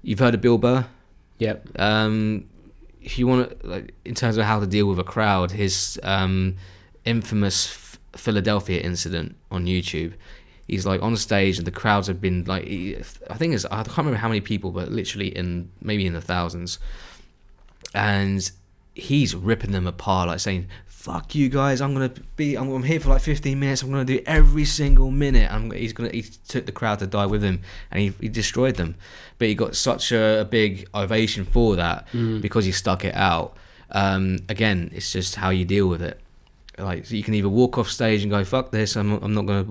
[0.03, 0.85] you've heard of Bill Burr.
[1.38, 1.68] Yep.
[1.79, 2.48] um,
[3.00, 5.98] if you want to, like, in terms of how to deal with a crowd, his
[6.03, 6.57] um,
[7.05, 10.14] infamous F- Philadelphia incident on YouTube.
[10.66, 13.98] He's like on stage, and the crowds have been like, I think it's, I can't
[13.98, 16.79] remember how many people, but literally in maybe in the thousands.
[17.92, 18.48] And
[18.94, 20.68] he's ripping them apart, like saying,
[21.00, 21.80] "Fuck you guys!
[21.80, 23.82] I'm gonna be, I'm, I'm here for like 15 minutes.
[23.82, 27.26] I'm gonna do every single minute." I'm, he's gonna, he took the crowd to die
[27.26, 28.94] with him, and he, he destroyed them.
[29.38, 32.40] But he got such a, a big ovation for that Mm.
[32.42, 33.56] because he stuck it out.
[33.92, 36.20] Um, again, it's just how you deal with it.
[36.78, 39.46] Like so you can either walk off stage and go "fuck this," I'm, I'm not
[39.46, 39.66] gonna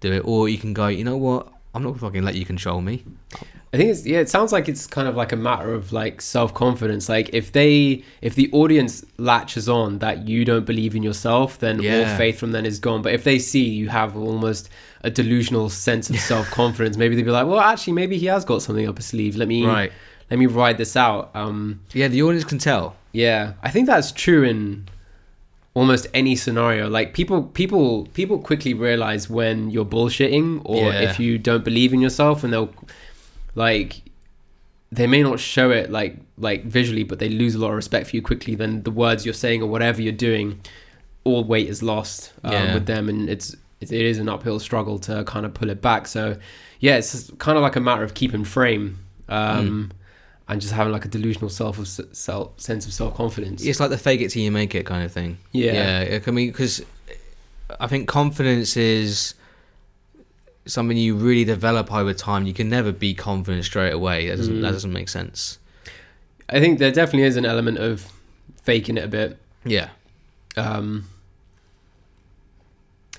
[0.00, 2.44] do it, or you can go, you know what, I'm not gonna fucking let you
[2.44, 3.04] control me.
[3.74, 4.20] I think it's yeah.
[4.20, 7.08] It sounds like it's kind of like a matter of like self confidence.
[7.08, 11.76] Like if they, if the audience latches on that you don't believe in yourself, then
[11.78, 13.02] all faith from then is gone.
[13.02, 14.68] But if they see you have almost
[15.02, 18.44] a delusional sense of self confidence, maybe they'd be like, well, actually, maybe he has
[18.44, 19.34] got something up his sleeve.
[19.36, 19.92] Let me Right?
[20.30, 21.30] let me ride this out.
[21.34, 22.94] Um, Yeah, the audience can tell.
[23.12, 24.86] yeah, I think that's true in
[25.74, 26.88] almost any scenario.
[26.88, 31.00] Like people, people, people quickly realize when you're bullshitting or Yeah.
[31.10, 32.72] if you don't believe in yourself, and they'll
[33.54, 34.02] like
[34.92, 38.08] they may not show it like like visually, but they lose a lot of respect
[38.10, 38.54] for you quickly.
[38.54, 40.60] Then the words you're saying or whatever you're doing,
[41.24, 42.74] all weight is lost um, Yeah.
[42.74, 46.06] with them, and it's it is an uphill struggle to kind of pull it back.
[46.06, 46.36] So
[46.80, 48.98] yeah, it's kind of like a matter of keeping frame.
[49.28, 49.92] Um,
[50.46, 53.64] And just having like a delusional self of self sense of self confidence.
[53.64, 55.38] It's like the fake it till you make it kind of thing.
[55.52, 56.02] Yeah.
[56.02, 56.18] yeah.
[56.26, 56.82] I mean, because
[57.80, 59.34] I think confidence is
[60.66, 62.46] something you really develop over time.
[62.46, 64.28] You can never be confident straight away.
[64.28, 64.62] That doesn't Mm.
[64.62, 65.58] that doesn't make sense.
[66.48, 68.10] I think there definitely is an element of
[68.62, 69.38] faking it a bit.
[69.64, 69.88] Yeah,
[70.56, 71.06] Um,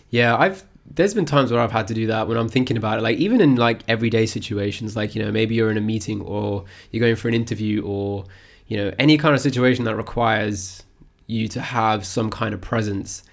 [0.10, 3.00] yeah, I've there's been times where I've had to do that when I'm thinking about
[3.00, 3.02] it.
[3.02, 6.66] Like even in like everyday situations, like you know maybe you're in a meeting or
[6.92, 8.26] you're going for an interview or
[8.68, 10.84] you know any kind of situation that requires
[11.28, 13.24] you to have some kind of presence.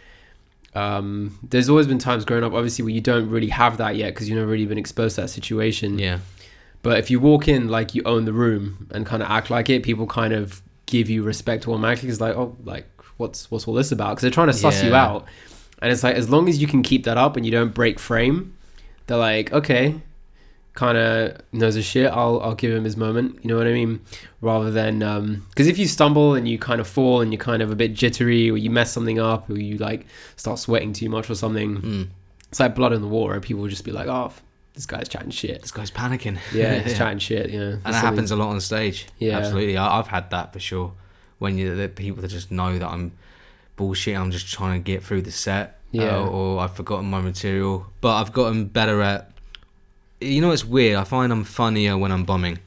[0.75, 4.15] Um, there's always been times growing up, obviously, where you don't really have that yet
[4.15, 5.99] because you've never really been exposed to that situation.
[5.99, 6.21] yeah,
[6.83, 9.69] But if you walk in like you own the room and kind of act like
[9.69, 12.09] it, people kind of give you respect automatically.
[12.09, 12.87] It's like, oh, like
[13.19, 14.11] what's what's all this about?
[14.11, 15.27] Because they're trying to suss you out,
[15.81, 17.99] and it's like as long as you can keep that up and you don't break
[17.99, 18.57] frame,
[19.07, 20.01] they're like, okay,
[20.75, 22.11] kind of knows a shit.
[22.11, 23.39] I'll I'll give him his moment.
[23.43, 24.01] You know what I mean?
[24.41, 27.71] Rather than because if you stumble and you kind of fall and you're kind of
[27.71, 30.07] a bit jittery or you mess something up or you like
[30.37, 32.09] start sweating too much or something, mm.
[32.49, 33.35] it's like blood in the water.
[33.35, 34.33] And people will just be like, oh,
[34.75, 35.61] this guy's chatting shit.
[35.61, 36.39] This guy's panicking.
[36.53, 37.51] Yeah, he's chatting shit.
[37.51, 39.07] You know, and that something- happens a lot on stage.
[39.19, 39.39] Yeah.
[39.39, 39.77] absolutely.
[39.77, 40.93] I, I've had that for sure.
[41.39, 43.13] When you the people that just know that I'm
[43.77, 45.81] bullshit, I'm just trying to get through the set.
[45.91, 46.17] Yeah.
[46.17, 49.32] uh, or I've forgotten my material, but I've gotten better at.
[50.23, 50.97] You know, it's weird.
[50.97, 52.59] I find I'm funnier when I'm bombing.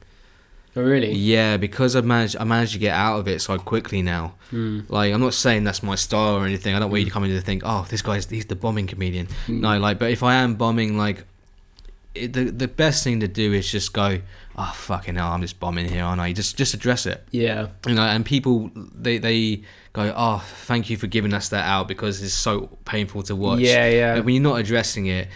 [0.78, 1.12] Oh really?
[1.12, 2.36] Yeah, because I've managed.
[2.38, 4.34] I managed to get out of it so quickly now.
[4.52, 4.88] Mm.
[4.90, 6.74] Like I'm not saying that's my style or anything.
[6.74, 8.86] I don't want you to come in to think, oh, this guy's he's the bombing
[8.86, 9.26] comedian.
[9.46, 9.60] Mm.
[9.60, 11.24] No, like, but if I am bombing, like,
[12.14, 14.20] it, the the best thing to do is just go,
[14.56, 16.34] oh fucking hell, I'm just bombing here, aren't I?
[16.34, 17.68] Just just address it, Yeah.
[17.86, 18.02] you know.
[18.02, 19.62] And people they they
[19.94, 23.60] go, oh, thank you for giving us that out because it's so painful to watch.
[23.60, 24.14] Yeah, yeah.
[24.16, 25.28] But when you're not addressing it.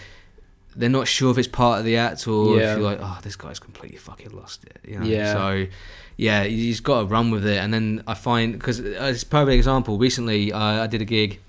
[0.77, 2.73] They're not sure if it's part of the act or Yeah.
[2.73, 4.79] if you're like, oh, this guy's completely fucking lost it.
[4.87, 5.07] You know?
[5.07, 5.33] Yeah.
[5.33, 5.67] So,
[6.17, 7.59] yeah, you just got to run with it.
[7.59, 9.99] And then I find because it's a perfect example.
[9.99, 11.41] Recently, uh, I did a gig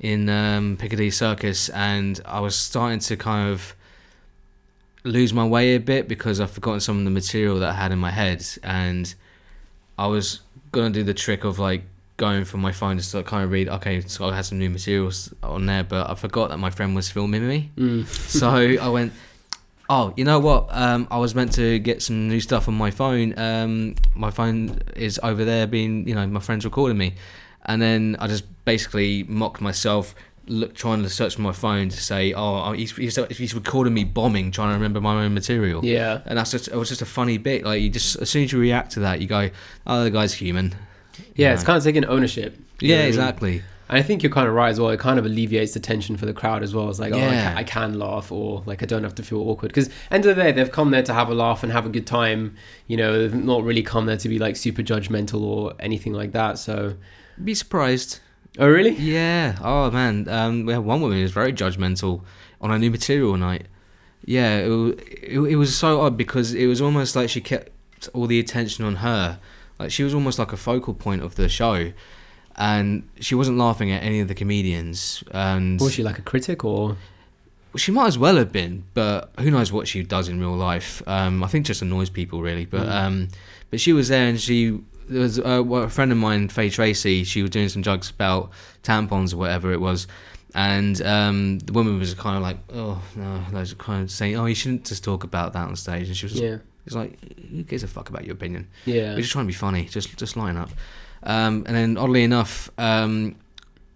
[0.00, 3.74] in um, Piccadilly Circus, and I was starting to kind of
[5.04, 7.92] lose my way a bit because I've forgotten some of the material that I had
[7.92, 9.14] in my head, and
[9.98, 10.40] I was
[10.72, 11.84] gonna do the trick of like
[12.16, 13.68] going from my phone just to kind of read.
[13.68, 16.94] Okay, so I had some new materials on there, but I forgot that my friend
[16.94, 17.70] was filming me.
[17.76, 18.06] Mm.
[18.40, 19.12] So I went,
[19.88, 20.68] oh, you know what?
[20.70, 23.38] Um, I was meant to get some new stuff on my phone.
[23.38, 27.14] Um, my phone is over there, being you know my friend's recording me,
[27.66, 30.14] and then I just basically mocked myself.
[30.48, 34.52] Look, trying to search my phone to say, "Oh, he's, he's, he's recording me bombing,
[34.52, 36.20] trying to remember my own material." Yeah.
[36.24, 37.64] and that's just it was just a funny bit.
[37.64, 39.50] Like you just as soon as you react to that, you go,
[39.86, 40.74] "Oh, the guy's human."
[41.34, 42.56] Yeah, it's kind of taking ownership.
[42.80, 43.08] Yeah, what I mean?
[43.08, 43.62] exactly.
[43.88, 44.90] And I think you're kind of right as well.
[44.90, 46.90] It kind of alleviates the tension for the crowd as well.
[46.90, 47.42] It's like, oh, I Yeah.
[47.48, 49.68] can, I can laugh, or like I don't have to feel awkward.
[49.68, 51.88] Because end of the day, they've come there to have a laugh and have a
[51.88, 52.56] good time.
[52.88, 56.32] You know, they've not really come there to be like super judgmental or anything like
[56.32, 56.58] that.
[56.58, 56.94] So,
[57.44, 58.18] Be surprised.
[58.58, 58.90] oh really?
[58.96, 59.56] Yeah.
[59.62, 60.26] Oh man.
[60.28, 62.22] Um, we had one woman who was very judgmental
[62.60, 63.66] on a new material night.
[64.24, 67.70] Yeah, it, wa- it, it was so odd because it was almost like she kept
[68.14, 69.38] all the attention on her.
[69.78, 71.92] Like she was almost like a focal point of the show,
[72.56, 75.22] and she wasn't laughing at any of the comedians.
[75.32, 76.96] And Was she like a critic or?
[77.76, 81.02] she might as well have been, but who knows what she does in real life?
[81.06, 82.64] Um, I think just annoys people really.
[82.64, 82.90] But Mm.
[82.90, 83.28] um,
[83.70, 84.78] but she was there, and she
[85.10, 87.22] there was uh, well, a friend of mine, Faye Tracy.
[87.24, 88.50] She was doing some jokes about
[88.82, 90.06] tampons or whatever it was,
[90.54, 94.46] and um, the woman was kind of like, oh no, those kind of saying, oh,
[94.46, 96.06] you shouldn't just talk about that on stage.
[96.08, 96.56] And she was, Yeah,
[96.86, 97.18] it's like,
[97.50, 98.68] who gives a fuck about your opinion?
[98.84, 99.84] yeah, We're just trying to be funny.
[99.86, 100.70] Just just line up.
[101.22, 103.34] Um, and then oddly enough, um,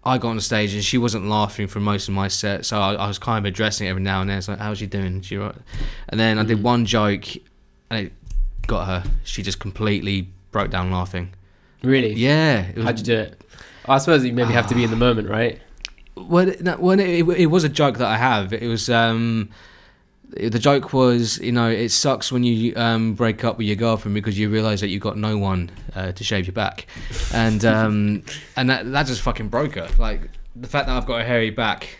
[0.03, 2.79] I got on the stage and she wasn't laughing for most of my set, so
[2.79, 4.37] I, I was kind of addressing it every now and then.
[4.39, 5.21] It's like, "How's she doing?
[5.21, 5.55] She right?"
[6.09, 6.63] And then I did Mm.
[6.63, 7.25] one joke,
[7.89, 8.13] and it
[8.67, 9.03] got her.
[9.23, 11.33] She just completely broke down laughing.
[11.83, 12.13] really.
[12.13, 12.61] Yeah.
[12.67, 13.41] It was, How'd you do it?
[13.87, 15.59] I suppose you maybe have to be in the moment, right?
[16.15, 18.53] Well, it- no, well, it, it was a joke that I have.
[18.53, 19.49] It was um,
[20.31, 24.15] the joke was, you know, it sucks when you um, break up with your girlfriend
[24.15, 26.87] because you realise that you've got no one uh, to shave your back,
[27.33, 28.23] and um,
[28.55, 29.89] and that that just fucking broke her.
[29.97, 31.97] Like the fact that I've got a hairy back.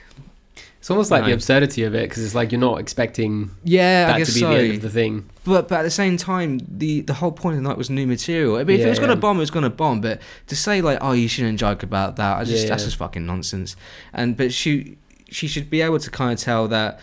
[0.80, 4.12] It's almost like the absurdity of it because it's like you're not expecting Yeah, I
[4.14, 4.50] that guess to be so.
[4.50, 5.30] the end of the thing.
[5.44, 8.08] But but at the same time, the the whole point of the night was new
[8.08, 8.56] material.
[8.56, 10.02] I mean, if Yeah, it was gonna bomb, it was gonna bomb.
[10.02, 12.96] But to say like, oh, you shouldn't joke about that, I just Yeah, that's just
[12.96, 13.76] fucking nonsense.
[14.12, 14.98] And but she
[15.30, 17.00] she should be able to kind of tell that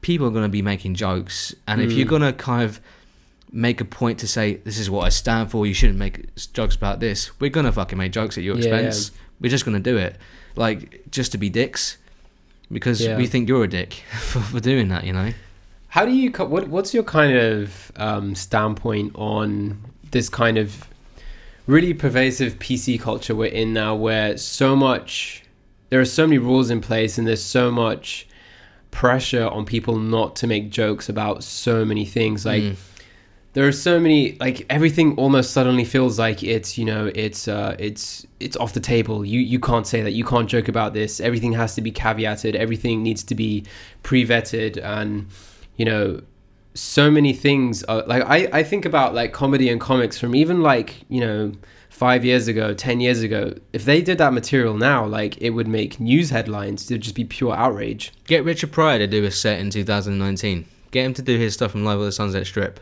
[0.00, 1.96] people are gonna be making jokes, and if Mm.
[1.96, 2.80] you're gonna kind of
[3.52, 6.76] make a point to say this is what I stand for, you shouldn't make jokes
[6.76, 7.30] about this.
[7.40, 9.10] We're gonna fucking make jokes at your Yeah, expense.
[9.40, 10.16] We're just gonna do it,
[10.56, 11.96] like just to be dicks,
[12.70, 13.16] because Yeah.
[13.16, 15.04] we think you're a dick for, for doing that.
[15.04, 15.32] You know.
[15.88, 16.30] How do you?
[16.30, 19.78] What What's your kind of um, standpoint on
[20.12, 20.86] this kind of
[21.66, 25.42] really pervasive PC culture we're in now, where so much
[25.88, 28.26] there are so many rules in place, and there's so much
[28.90, 32.44] pressure on people not to make jokes about so many things.
[32.44, 32.76] Like Mm.
[33.52, 37.74] there are so many like everything almost suddenly feels like it's you know it's uh
[37.78, 41.20] it's it's off the table you you can't say that you can't joke about this
[41.20, 43.64] everything has to be caveated everything needs to be
[44.04, 45.26] pre-vetted and
[45.76, 46.20] you know
[46.74, 50.62] so many things are like i i think about like comedy and comics from even
[50.62, 51.52] like you know
[52.00, 55.68] five years ago ten years ago if they did that material now like it would
[55.68, 59.30] make news headlines it would just be pure outrage Get Richard Pryor to do a
[59.30, 60.64] set in 2019.
[60.92, 62.80] Get him to do his stuff from Live at the Sunset Strip,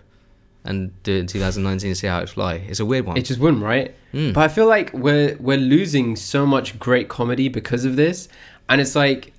[0.65, 2.55] and do it in 2019 and see how it fly.
[2.71, 3.17] It's a weird one.
[3.17, 4.33] it just wouldn't right Mm.
[4.33, 8.29] But I feel like we're we're losing so much great comedy because of this,
[8.69, 9.33] and it's like,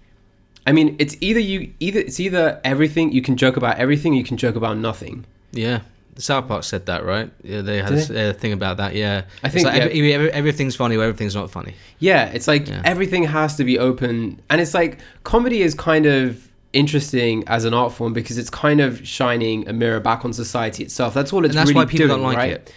[0.67, 4.23] I mean, it's either you either it's either everything you can joke about everything, you
[4.23, 5.25] can joke about nothing.
[5.51, 5.81] yeah,
[6.19, 7.31] South Park said that, right?
[7.43, 8.93] Yeah, they had Did a, a thing about that.
[8.95, 11.73] Yeah, I think like yeah, every, every- everything's funny or everything's not funny.
[11.99, 12.81] yeah, it's like Yeah.
[12.85, 17.73] everything has to be open, and it's like comedy is kind of interesting as an
[17.73, 21.13] art form because it's kind of shining a mirror back on society itself.
[21.13, 22.51] That's all it's And that's really why people doing, don't like right?
[22.51, 22.73] it.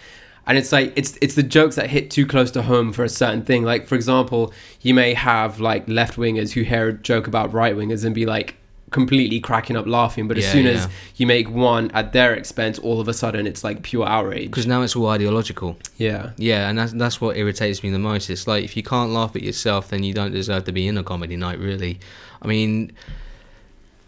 [0.47, 3.09] And it's like it's it's the jokes that hit too close to home for a
[3.09, 3.63] certain thing.
[3.65, 7.77] Like for example, you may have like left wingers who hear a joke about right
[7.77, 8.57] wingers and be like
[8.93, 10.73] completely cracking up laughing, but as Yeah, soon yeah.
[10.73, 14.51] as you make one at their expense, all of a sudden it's like pure outrage.
[14.51, 15.77] Because now it's all ideological.
[15.97, 16.31] Yeah.
[16.37, 18.31] Yeah, and that's that's what irritates me the most.
[18.31, 20.97] It's like if you can't laugh at yourself, then you don't deserve to be in
[20.99, 21.59] a comedy night.
[21.59, 21.99] Really,
[22.41, 22.93] I mean,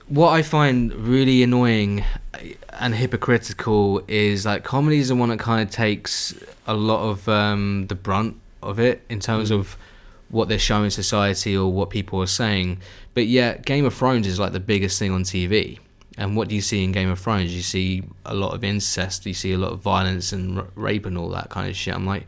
[0.08, 2.04] what I find really annoying
[2.78, 6.34] and hypocritical is like comedy is the one that kind of takes
[6.66, 9.60] a lot of um, the brunt of it in terms Mm.
[9.60, 9.76] of
[10.34, 12.78] what they're showing society or what people are saying.
[13.14, 15.78] But yet, Game of Thrones is like the biggest thing on TV.
[16.18, 17.54] And what do you see in Game of Thrones?
[17.54, 21.06] You see a lot of incest, you see a lot of violence and r- rape
[21.06, 21.94] and all that kind of shit.
[21.94, 22.26] I'm like,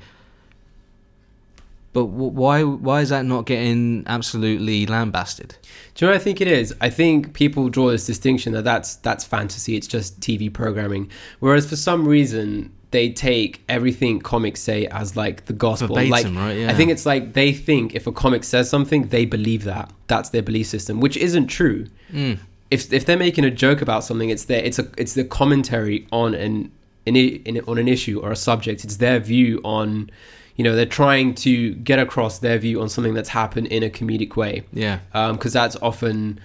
[1.93, 2.63] but w- why?
[2.63, 5.57] Why is that not getting absolutely lambasted?
[5.95, 6.75] Do you know what I think it is?
[6.81, 9.77] I think people draw this distinction that that's that's fantasy.
[9.77, 11.11] It's just TV programming.
[11.41, 15.89] Whereas for some reason they take everything comics say as like the gospel.
[15.97, 16.59] Verbatim, like right?
[16.59, 16.71] Yeah.
[16.71, 19.93] I think it's like they think if a comic says something, they believe that.
[20.07, 21.87] That's their belief system, which isn't true.
[22.13, 22.39] Mm.
[22.71, 26.07] If if they're making a joke about something, it's their it's a it's the commentary
[26.13, 26.71] on an,
[27.05, 28.85] in, on an issue or a subject.
[28.85, 30.11] It's their view on.
[30.57, 33.91] You know, they're trying to get across their view on something that's happened in a
[33.91, 35.01] comedic way Yeah.
[35.13, 36.41] because that's often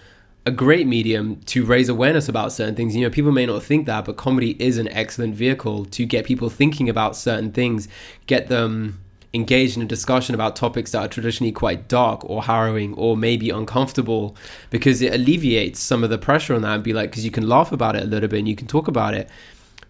[0.46, 2.96] a great medium to raise awareness about certain things.
[2.96, 6.26] You know, people may not think that, but comedy is an excellent vehicle to get
[6.26, 7.88] people thinking about certain things,
[8.26, 9.00] get them
[9.34, 13.50] engaged in a discussion about topics that are traditionally quite dark or harrowing or maybe
[13.50, 14.36] uncomfortable
[14.70, 17.48] because it alleviates some of the pressure on that and be like, because you can
[17.48, 19.30] laugh about it a little bit and you can talk about it.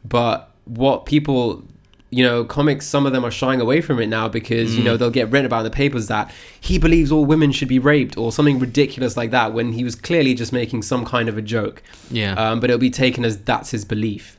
[0.04, 1.64] But what people
[2.12, 4.98] you know, comics, some of them are shying away from it now because, you know,
[4.98, 8.18] they'll get written about in the papers that he believes all women should be raped
[8.18, 11.42] or something ridiculous like that when he was clearly just making some kind of a
[11.42, 11.82] joke.
[12.10, 12.34] Yeah.
[12.34, 14.38] Um, but it'll be taken as that's his belief.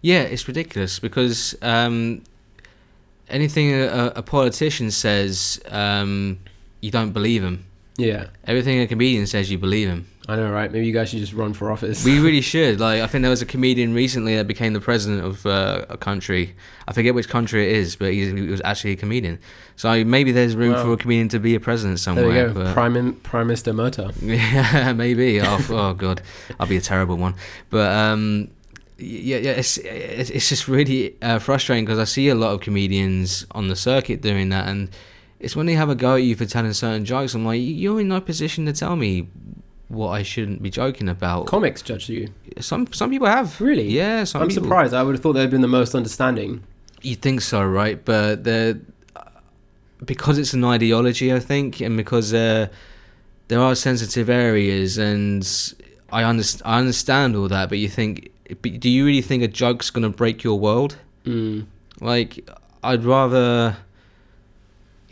[0.00, 2.22] Yeah, it's ridiculous because um,
[3.28, 6.38] anything a, a politician says, um,
[6.80, 7.66] you don't believe him.
[7.96, 8.26] Yeah.
[8.46, 10.06] Everything a comedian says, you believe him.
[10.28, 10.70] I know, right?
[10.70, 12.04] Maybe you guys should just run for office.
[12.04, 12.78] We really should.
[12.78, 15.96] Like, I think there was a comedian recently that became the president of uh, a
[15.96, 16.54] country.
[16.86, 19.38] I forget which country it is, but he, was actually a comedian.
[19.76, 20.84] So maybe there's room Wow.
[20.84, 22.32] for a comedian to be a president somewhere.
[22.32, 22.72] there we go.
[22.72, 24.14] Prime, Prime Minister Murtagh.
[24.22, 25.40] Yeah, maybe.
[25.40, 26.22] Oh, oh god,
[26.60, 27.34] I'll be a terrible one.
[27.68, 28.48] But um,
[28.98, 32.60] yeah, yeah, it's it's, it's just really uh, frustrating because I see a lot of
[32.60, 34.88] comedians on the circuit doing that, and
[35.42, 37.34] it's when they have a go at you for telling certain jokes.
[37.34, 39.28] I'm like, you're in no position to tell me
[39.88, 41.46] what I shouldn't be joking about.
[41.46, 42.28] Comics judge you.
[42.60, 43.88] some some people have Really?
[43.90, 44.24] yeah.
[44.24, 44.94] Some I'm people, surprised.
[44.94, 46.62] I would have thought they'd been the most understanding.
[47.02, 48.02] You think so, right?
[48.02, 48.80] But the
[50.04, 52.68] because it's an ideology, I think, and because uh,
[53.48, 55.46] there are sensitive areas, and
[56.12, 57.68] I understand, I understand all that.
[57.68, 58.30] But you think,
[58.62, 60.96] but do you really think a joke's gonna break your world?
[61.24, 61.66] Mm.
[62.00, 62.48] Like,
[62.82, 63.76] I'd rather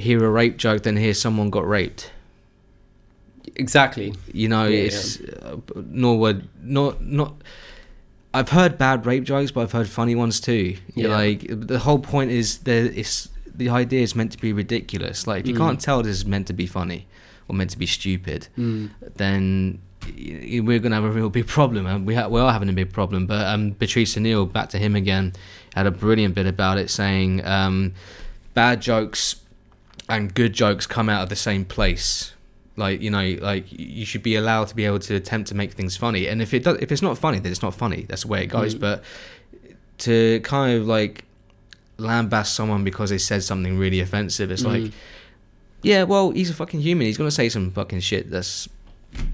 [0.01, 2.11] hear a rape joke than hear someone got raped.
[3.57, 4.15] Exactly.
[4.33, 7.35] You know, Yeah, it's uh, nor would not not.
[8.33, 10.77] I've heard bad rape jokes, but I've heard funny ones too.
[10.95, 11.09] Yeah.
[11.09, 11.17] Yeah.
[11.17, 15.27] Like the whole point is there is the idea is meant to be ridiculous.
[15.27, 15.59] Like if you Mm.
[15.59, 17.07] can't tell this is meant to be funny
[17.49, 18.91] or meant to be stupid, Mm.
[19.17, 19.81] then
[20.63, 21.87] we're gonna have a real big problem.
[21.87, 23.27] And we ha- we are having a big problem.
[23.27, 25.33] But um, Patrice O'Neal, back to him again,
[25.75, 27.93] had a brilliant bit about it, saying um,
[28.55, 29.37] bad jokes
[30.11, 32.35] and good jokes come out of the same place.
[32.77, 35.73] Like you know, like you should be allowed to be able to attempt to make
[35.73, 36.27] things funny.
[36.29, 38.03] And if it does, if it's not funny, then it's not funny.
[38.09, 38.75] That's the way it goes.
[38.75, 38.81] Mm.
[38.81, 39.05] But
[39.99, 41.25] to kind of like
[41.99, 44.93] lambast someone because they said something really offensive, it's like Mm.
[45.83, 47.07] yeah, well, he's a fucking human.
[47.07, 48.69] He's gonna say some fucking shit that's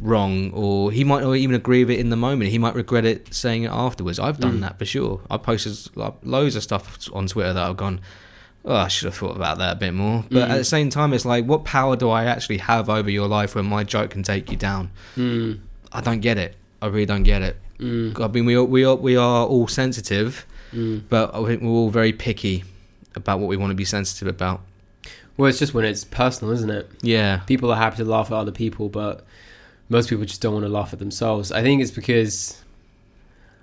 [0.01, 2.51] wrong, or he might not even agree with it in the moment.
[2.51, 4.19] He might regret it saying it afterwards.
[4.19, 4.61] I've done Mm.
[4.62, 5.21] that for sure.
[5.31, 5.77] I posted
[6.25, 8.01] loads of stuff on Twitter that I've gone,
[8.66, 10.24] oh, I should have thought about that a bit more.
[10.31, 10.50] But Mm.
[10.52, 13.55] at the same time, it's like, what power do I actually have over your life
[13.55, 14.90] when my joke can take you down?
[15.16, 15.61] Mm.
[15.92, 16.57] I don't get it.
[16.83, 17.57] I really don't get it.
[17.79, 18.20] Mm.
[18.20, 20.44] I mean, we are, we are we are all sensitive,
[20.75, 21.02] Mm.
[21.08, 22.64] but I think we're all very picky
[23.14, 24.60] about what we want to be sensitive about.
[25.37, 26.90] Well, it's just when it's personal, isn't it?
[27.02, 27.38] Yeah.
[27.46, 29.25] people are happy to laugh at other people, but
[29.88, 31.52] most people just don't want to laugh at themselves.
[31.52, 32.60] I think it's because,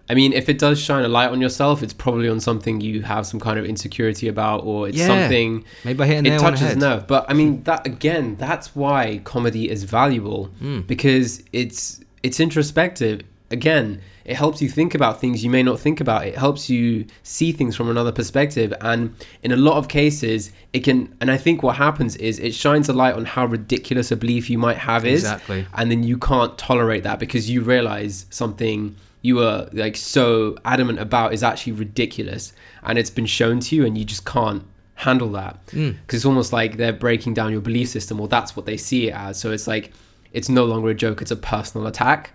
[0.10, 3.04] I mean, if it does shine a light on yourself, it's probably on something you
[3.04, 5.08] have some kind of insecurity about, or it's Yeah.
[5.08, 7.08] something Maybe I hit it nail on the touches a nerve.
[7.08, 10.86] But I mean, that again, that's why comedy is valuable Mm.
[10.88, 13.22] because it's it's introspective.
[13.52, 16.26] again, it helps you think about things you may not think about.
[16.26, 18.74] It helps you see things from another perspective.
[18.82, 22.56] And in a lot of cases, it can, and I think what happens is it
[22.56, 25.22] shines a light on how ridiculous a belief you might have is.
[25.24, 25.68] Exactly.
[25.76, 31.00] And then you can't tolerate that because you realize something you were like so adamant
[31.00, 32.54] about is actually ridiculous
[32.84, 34.64] and it's been shown to you and you just can't
[34.96, 35.66] handle that.
[35.66, 35.98] Because Mm.
[36.14, 39.14] it's almost like they're breaking down your belief system or that's what they see it
[39.16, 39.40] as.
[39.40, 39.92] So it's like
[40.34, 42.32] it's no longer a joke it's a personal attack.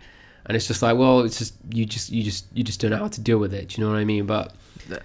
[0.46, 2.96] And it's just like well it's just you just you just you just don't know
[2.96, 4.24] how to deal with it do you know what i mean?
[4.26, 4.54] But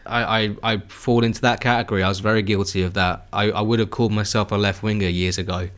[0.06, 2.04] I, I, I fall into that category.
[2.04, 3.28] I was very guilty of that.
[3.34, 5.70] I, I would have called myself a left winger years ago.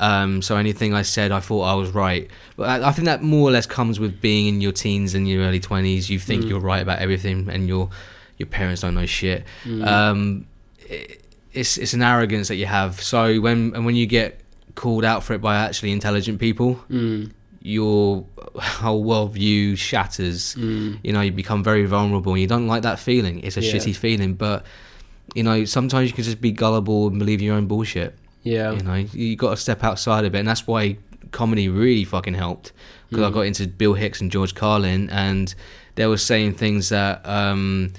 [0.00, 2.30] Um, so anything I said, I thought I was right.
[2.56, 5.28] But I, I think that more or less comes with being in your teens and
[5.28, 6.08] your early twenties.
[6.10, 7.90] You think you're right about everything, and your
[8.38, 9.44] your parents don't know shit.
[9.84, 10.46] Um,
[10.80, 13.00] it, it's it's an arrogance that you have.
[13.00, 14.40] So when and when you get
[14.74, 17.30] called out for it by actually intelligent people, mm,
[17.66, 18.24] your
[18.56, 20.54] whole worldview shatters.
[20.54, 23.40] mm, You know, you become very vulnerable and you don't like that feeling.
[23.40, 23.72] It's a Yeah.
[23.74, 24.64] shitty feeling, but
[25.34, 28.14] you know, sometimes you can just be gullible and believe your own bullshit.
[28.44, 30.96] yeah You know, you got to step outside of it, and that's why
[31.32, 32.72] comedy really fucking helped.
[33.10, 33.34] Because I Mm.
[33.34, 35.52] got into Bill Hicks and George Carlin, and
[35.96, 37.92] they were saying things that um,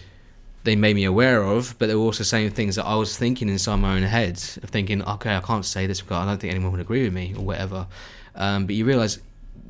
[0.63, 3.49] they made me aware of, but they were also saying things that I was thinking
[3.49, 6.51] inside my own head, of thinking, okay, I can't say this because I don't think
[6.53, 7.87] anyone would agree with me or whatever.
[8.35, 9.19] Um, but you realise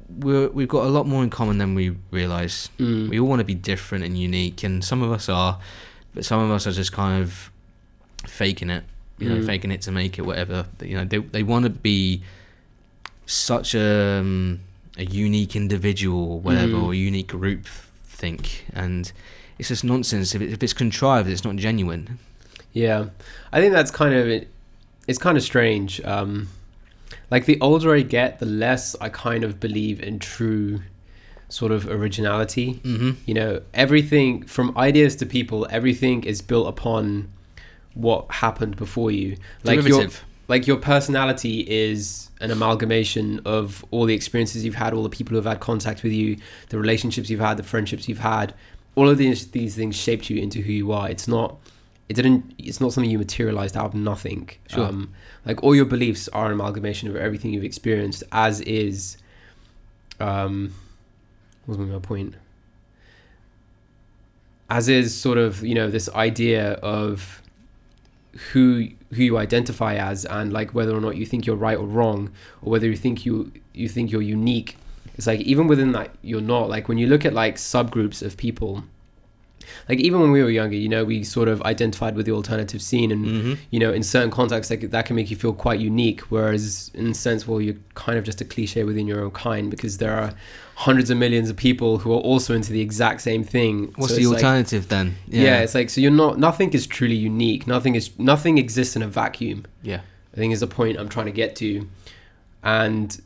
[0.10, 2.70] we're, we've got a lot more in common than we realise.
[2.80, 5.60] mm, We all want to be different and unique, and some of us are,
[6.14, 7.52] but some of us are just kind of
[8.26, 8.84] faking it,
[9.20, 9.46] you know, Mm.
[9.46, 10.66] faking it to make it, whatever.
[10.82, 12.22] You know, they they want to be
[13.26, 14.60] such a um,
[14.98, 16.84] a unique individual, or whatever, Mm.
[16.84, 17.66] or unique group
[18.06, 19.12] think, and
[19.60, 20.34] it's just nonsense.
[20.34, 22.18] If, it, if it's contrived, it's not genuine.
[22.74, 23.06] Yeah,
[23.52, 24.46] I think that's kind of
[25.08, 26.02] it's kind of strange.
[26.02, 26.48] Um,
[27.30, 30.82] like the older I get, the less I kind of believe in true
[31.50, 32.76] sort of originality.
[32.76, 33.12] Mm-hmm.
[33.26, 37.32] You know, everything from ideas to people, everything is built upon
[37.94, 39.38] what happened before you.
[39.64, 40.24] Like your Derivative.
[40.48, 45.36] like your personality is an amalgamation of all the experiences you've had, all the people
[45.36, 46.38] who've had contact with you,
[46.70, 48.54] the relationships you've had, the friendships you've had.
[48.96, 51.10] All of these these things shaped you into who you are.
[51.10, 51.58] It's not
[52.10, 54.50] it didn't it's not something you materialized out of nothing.
[54.70, 54.86] Sure.
[54.86, 55.14] Um,
[55.46, 59.18] like all your beliefs are an amalgamation of everything you've experienced, as is
[60.20, 60.74] um
[61.66, 62.36] what was my point?
[64.70, 67.42] As is sort of, you know, this idea of
[68.52, 71.86] who who you identify as and like whether or not you think you're right or
[71.86, 72.32] wrong
[72.62, 74.78] or whether you think you you think you're unique
[75.16, 78.38] it's like even within that you're not like when you look at like subgroups of
[78.38, 78.84] people
[79.90, 82.82] like even when we were younger you know we sort of identified with the alternative
[82.82, 83.54] scene and Mm-hmm.
[83.72, 87.08] you know in certain contexts like that can make you feel quite unique whereas in
[87.08, 90.14] a sense well you're kind of just a cliche within your own kind because there
[90.16, 90.32] are
[90.76, 94.16] hundreds of millions of people who are also into the exact same thing What's So
[94.16, 95.16] the it's like- alternative then?
[95.28, 95.60] yeah.
[95.60, 99.08] it's like so you're not nothing is truly unique nothing is nothing exists in a
[99.08, 100.02] vacuum yeah.
[100.34, 101.88] i think is the point i'm trying to get to
[102.64, 103.22] and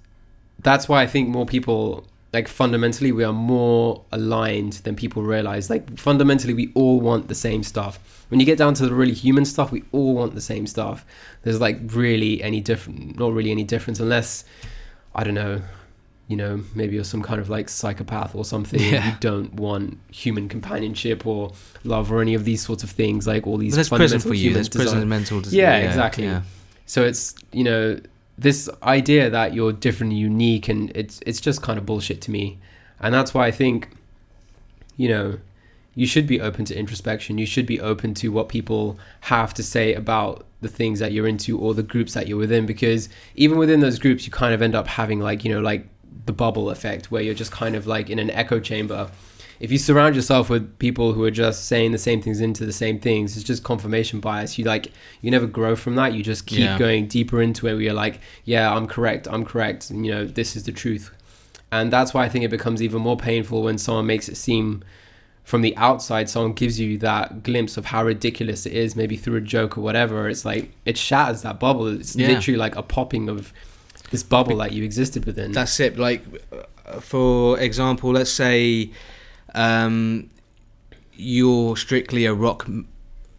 [0.59, 5.69] that's why i think more people like fundamentally we are more aligned than people realize
[5.69, 9.13] like fundamentally we all want the same stuff when you get down to the really
[9.13, 11.05] human stuff we all want the same stuff
[11.43, 14.45] there's like really any different not really any difference unless
[15.13, 15.61] i don't know
[16.29, 19.05] you know maybe you're some kind of like psychopath or something Yeah.
[19.09, 21.51] you don't want human companionship or
[21.83, 24.33] love or any of these sorts of things like all these But there's prison for
[24.33, 24.53] you.
[24.53, 25.41] There's prison mental.
[25.41, 26.23] dis- Yeah, exactly.
[26.25, 26.43] Yeah.
[26.85, 27.99] So it's you know
[28.41, 32.31] this idea that you're different, and unique, and it's it's just kind of bullshit to
[32.31, 32.57] me,
[32.99, 33.89] and that's why I think,
[34.97, 35.39] you know,
[35.93, 37.37] you should be open to introspection.
[37.37, 41.27] You should be open to what people have to say about the things that you're
[41.27, 44.61] into or the groups that you're within, because even within those groups, you kind of
[44.61, 45.87] end up having like you know like
[46.25, 49.09] the bubble effect where you're just kind of like in an echo chamber.
[49.61, 52.73] If you surround yourself with people who are just saying the same things into the
[52.73, 54.57] same things, it's just confirmation bias.
[54.57, 54.91] You like
[55.21, 56.13] you never grow from that.
[56.15, 56.79] You just keep Yeah.
[56.79, 60.25] going deeper into it where you're like, yeah, I'm correct, I'm correct, and you know,
[60.25, 61.11] this is the truth.
[61.71, 64.83] And that's why I think it becomes even more painful when someone makes it seem
[65.43, 69.35] from the outside, someone gives you that glimpse of how ridiculous it is, maybe through
[69.37, 70.27] a joke or whatever.
[70.27, 71.87] It's like it shatters that bubble.
[71.87, 72.27] It's Yeah.
[72.29, 73.53] literally like a popping of
[74.11, 75.51] this bubble that you existed within.
[75.51, 75.97] That's it.
[75.99, 78.91] Like, uh, for example, let's say
[79.53, 80.29] um,
[81.13, 82.67] you're strictly a rock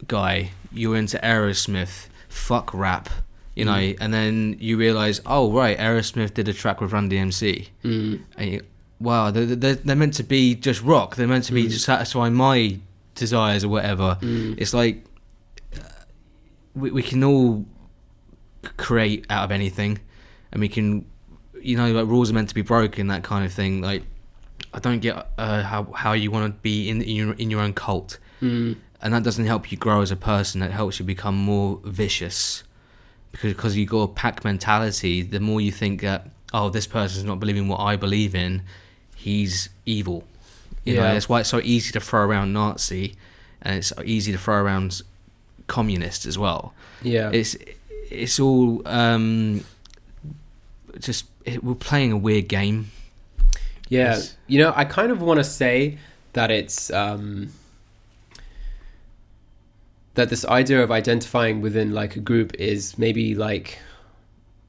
[0.06, 0.50] guy.
[0.72, 2.08] You're into Aerosmith.
[2.28, 3.08] Fuck rap.
[3.54, 3.96] You know, Mm.
[4.00, 7.68] and then you realize, oh right, Aerosmith did a track with Run DMC.
[7.84, 8.62] Mm, And you,
[8.98, 11.16] wow, they're, they're, they're meant to be just rock.
[11.16, 11.70] They're meant to be Mm.
[11.70, 12.78] to satisfy my
[13.14, 14.16] desires or whatever.
[14.22, 15.04] mm, It's like
[15.76, 15.80] uh,
[16.74, 17.66] we we can all
[18.76, 19.98] create out of anything,
[20.52, 21.04] and we can,
[21.60, 23.82] you know, like rules are meant to be broken, that kind of thing.
[23.82, 24.02] Like
[24.74, 27.60] I don't get uh, how how you want to be in, in your in your
[27.60, 28.76] own cult, Mm.
[29.02, 30.60] and that doesn't help you grow as a person.
[30.60, 32.62] That helps you become more vicious,
[33.32, 35.22] because because you got a pack mentality.
[35.22, 38.62] The more you think that oh this person's not believing what I believe in,
[39.16, 40.24] he's evil.
[40.84, 41.12] You know, Yeah.
[41.14, 43.14] that's why it's so easy to throw around Nazi,
[43.60, 45.02] and it's easy to throw around
[45.68, 46.72] communist as well.
[47.02, 47.30] Yeah.
[47.32, 47.56] It's
[48.10, 49.64] it's all um,
[50.98, 52.90] just it, we're playing a weird game.
[53.92, 55.98] Yeah, you know, I kind of want to say
[56.32, 57.52] that it's um,
[60.14, 63.78] that this idea of identifying within like a group is maybe like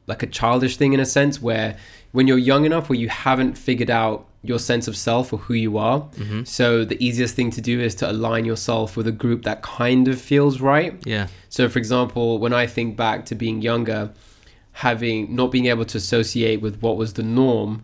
[0.08, 1.78] like a childish thing in a sense where
[2.12, 5.54] when you're young enough where you haven't figured out your sense of self or who
[5.54, 9.12] you are hmm so the easiest thing to do is to align yourself with a
[9.14, 11.02] group that kind of feels right.
[11.06, 14.12] Yeah, so, for example, when I think back to being younger,
[14.72, 17.84] having not being able to associate with what was the norm,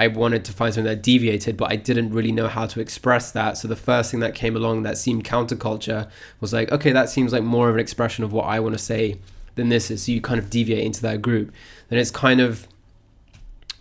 [0.00, 3.32] I wanted to find something that deviated, but I didn't really know how to express
[3.32, 3.58] that.
[3.58, 6.08] So, the first thing that came along that seemed counterculture
[6.40, 8.82] was like, okay, that seems like more of an expression of what I want to
[8.82, 9.20] say
[9.56, 10.04] than this is.
[10.04, 11.52] So, you kind of deviate into that group.
[11.88, 12.66] Then it's kind of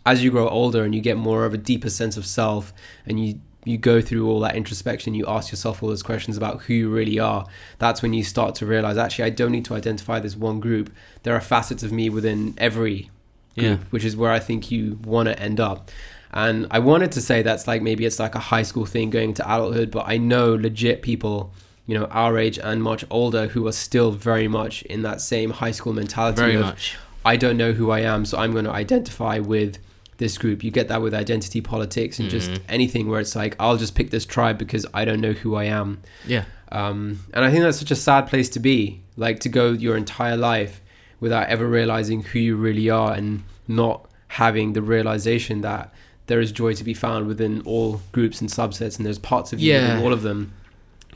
[0.05, 2.73] as you grow older and you get more of a deeper sense of self
[3.05, 6.61] and you you go through all that introspection you ask yourself all those questions about
[6.61, 7.45] who you really are
[7.77, 10.89] that's when you start to realize actually i don't need to identify this one group
[11.23, 13.09] there are facets of me within every
[13.55, 15.91] yeah, which is where i think you want to end up
[16.31, 19.29] and i wanted to say that's like maybe it's like a high school thing going
[19.29, 21.51] into adulthood but i know legit people
[21.87, 25.49] you know our age and much older who are still very much in that same
[25.49, 26.95] high school mentality very of, much.
[27.25, 29.77] I don't know who I am, so I'm going to identify with
[30.17, 30.63] this group.
[30.63, 32.59] You get that with identity politics and just Mhm.
[32.69, 35.65] anything where it's like, I'll just pick this tribe because I don't know who I
[35.65, 35.99] am.
[36.25, 39.71] Yeah, Um, and I think that's such a sad place to be, like to go
[39.71, 40.79] your entire life
[41.19, 45.93] without ever realizing who you really are and not having the realization that
[46.27, 49.59] there is joy to be found within all groups and subsets and there's parts of
[49.59, 49.81] you Yeah.
[49.93, 50.53] within all of them.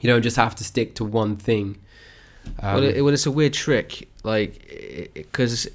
[0.01, 1.77] You don't just have to stick to one thing.
[2.59, 5.67] Um, well, it, well, it's a weird trick, like because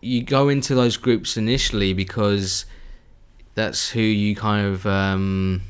[0.00, 2.64] you go into those groups initially because
[3.54, 5.60] that's who you kind of um,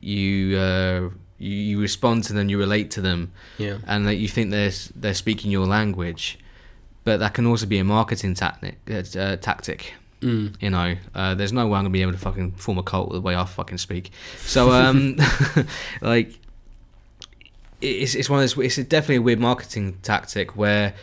[0.00, 3.78] you, uh, you you respond to them, you relate to them, yeah.
[3.86, 6.38] and that you think they're they're speaking your language,
[7.04, 8.78] but that can also be a marketing tactic.
[8.90, 9.94] Uh, uh, tactic.
[10.20, 10.54] Mm.
[10.62, 13.12] You know, uh, there's no way I'm gonna be able to fucking form a cult
[13.12, 14.10] the way I fucking speak.
[14.38, 15.16] So, um,
[16.00, 16.38] like,
[17.80, 18.64] it's it's one of those.
[18.78, 20.94] It's definitely a weird marketing tactic where,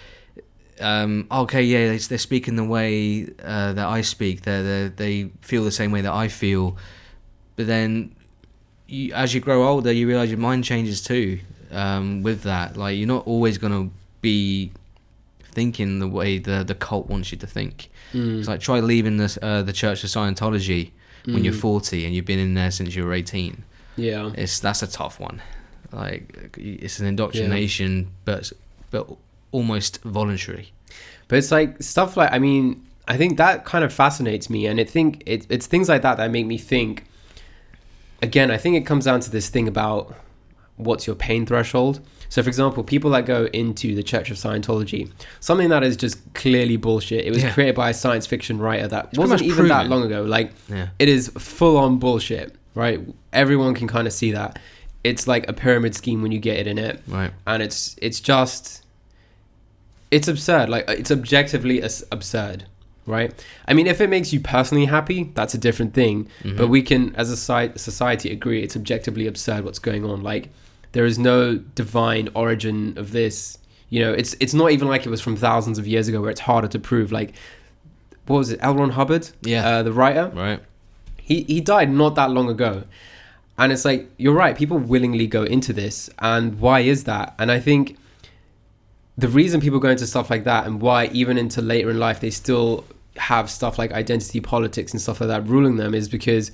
[0.80, 4.42] um, okay, yeah, they- they're speaking the way uh, that I speak.
[4.42, 6.78] They they feel the same way that I feel,
[7.56, 8.16] but then,
[8.92, 11.40] you, as you grow older, you realize your mind changes too.
[11.72, 13.90] Um, with that, like, you're not always gonna
[14.22, 14.72] be
[15.44, 17.90] thinking the way the the cult wants you to think.
[18.14, 18.40] Mm.
[18.40, 20.92] It's like try leaving the uh, the Church of Scientology
[21.26, 21.60] when you're Mm.
[21.60, 23.64] 40 and you've been in there since you were 18.
[23.96, 24.32] Yeah.
[24.36, 25.42] It's that's a tough one.
[25.92, 28.52] Like it's an indoctrination, but
[28.90, 29.08] but
[29.52, 30.72] almost voluntary.
[31.28, 34.80] But it's like stuff like I mean, I think that kind of fascinates me, and
[34.80, 37.06] I think it, it's things like that that make me think.
[38.22, 40.14] Again, I think it comes down to this thing about
[40.78, 42.00] what's your pain threshold.
[42.30, 45.12] So, for example, people that go into the Church of Scientology,
[45.42, 47.26] something that is just clearly bullshit.
[47.26, 47.52] It was Yeah.
[47.54, 50.24] created by a science fiction writer that It's wasn't even that long ago.
[50.24, 50.88] Like, Yeah.
[50.98, 53.02] it is full on bullshit, right?
[53.34, 54.60] Everyone can kind of see that.
[55.04, 57.32] It's like a pyramid scheme when you get it in it Right.
[57.48, 58.84] and it's it's just
[60.12, 62.66] it's absurd like it's objectively as absurd
[63.06, 63.34] right?
[63.68, 66.28] I mean if it makes you personally happy that's a different thing.
[66.44, 66.58] Mhm.
[66.58, 70.22] but we can as a soci- society agree it's objectively absurd what's going on.
[70.24, 70.50] Like
[70.94, 73.58] there is no divine origin of this.
[73.90, 76.30] You know it's it's not even like it was from thousands of years ago where
[76.30, 77.12] it's harder to prove.
[77.12, 77.34] Like
[78.28, 78.60] what was it?
[78.62, 78.76] L.
[78.76, 79.30] Ron Hubbard?
[79.42, 79.68] Yeah.
[79.68, 80.32] uh, the writer?
[80.34, 80.60] Right.
[81.18, 82.84] he he died not that long ago.
[83.58, 86.10] And it's like you're right people willingly go into this.
[86.20, 87.34] And why is that?
[87.40, 87.98] And i think
[89.18, 92.20] the reason people go into stuff like that and why even into later in life
[92.20, 92.84] they still
[93.18, 96.52] have stuff like identity politics and stuff like that ruling them is because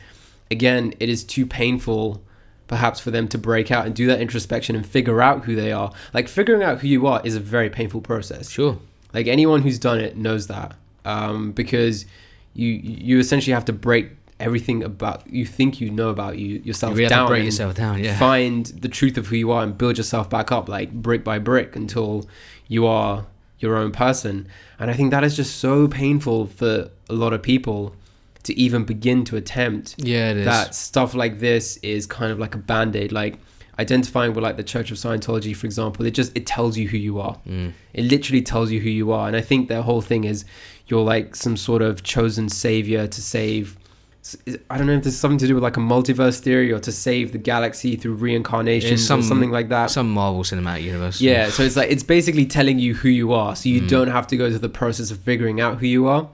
[0.50, 2.22] again it is too painful
[2.68, 5.72] perhaps for them to break out and do that introspection and figure out who they
[5.72, 8.78] are like figuring out who you are is a very painful process Sure.
[9.14, 12.06] like anyone who's done it knows that, um, because
[12.54, 14.10] you you essentially have to break
[14.40, 17.74] everything about you think you know about you yourself You have down to break yourself
[17.76, 18.04] down.
[18.04, 18.18] Yeah.
[18.20, 21.40] find the truth of who you are and build yourself back up like brick by
[21.40, 22.28] brick until
[22.68, 23.26] you are
[23.60, 24.48] your own person.
[24.80, 27.96] And I think that is just so painful for a lot of people
[28.44, 30.46] to even begin to attempt Yeah, it is.
[30.46, 33.40] that stuff like this is kind of like a band-aid like
[33.80, 36.98] identifying with like the church of scientology for example it just it tells you who
[36.98, 37.74] you are Mm.
[37.94, 40.46] it literally tells you who you are and i think their whole thing is
[40.88, 43.78] you're like some sort of chosen savior to save
[44.70, 46.92] I don't know if there's something to do with like a multiverse theory or to
[46.92, 49.90] save the galaxy through reincarnation some- or something like that.
[49.92, 51.22] Some Marvel Cinematic Universe.
[51.22, 53.88] Yeah, so it's like it's basically telling you who you are, so you Mm.
[53.90, 56.30] don't have to go through the process of figuring out who you are.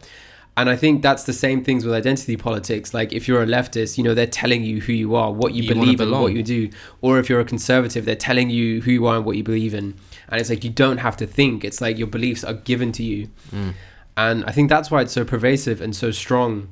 [0.55, 2.93] And I think that's the same things with identity politics.
[2.93, 5.63] Like if you're a leftist, you know, they're telling you who you are, what you,
[5.63, 6.21] You believe in, belong.
[6.21, 6.69] what you do.
[7.01, 9.73] Or if you're a conservative, they're telling you who you are and what you believe
[9.73, 9.95] in.
[10.29, 11.65] And it's like you don't have to think.
[11.65, 13.29] It's like your beliefs are given to you.
[13.51, 13.73] Mm.
[14.15, 16.69] And I think that's why it's so pervasive and so strong.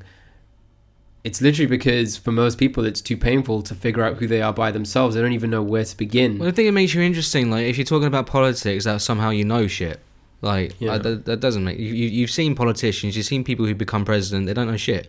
[1.23, 4.53] It's literally because for most people it's too painful to figure out who they are
[4.53, 5.13] by themselves.
[5.15, 6.39] They don't even know where to begin.
[6.39, 7.51] Well, I think it makes you interesting.
[7.51, 9.99] Like if you're talking about politics, that somehow you know shit.
[10.41, 10.93] Like Yeah.
[10.93, 12.07] uh, that, that doesn't make you, you.
[12.07, 13.15] You've seen politicians.
[13.15, 14.47] You've seen people who become president.
[14.47, 15.07] They don't know shit,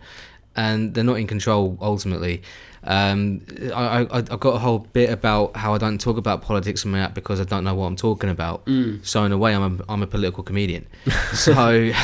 [0.55, 2.43] and they're not in control ultimately.
[2.85, 3.41] Um,
[3.73, 6.91] I, I I've got a whole bit about how I don't talk about politics in
[6.91, 8.65] my app because I don't know what I'm talking about.
[8.65, 10.85] Mm, So in a way, I'm a, I'm a political comedian.
[11.33, 11.53] So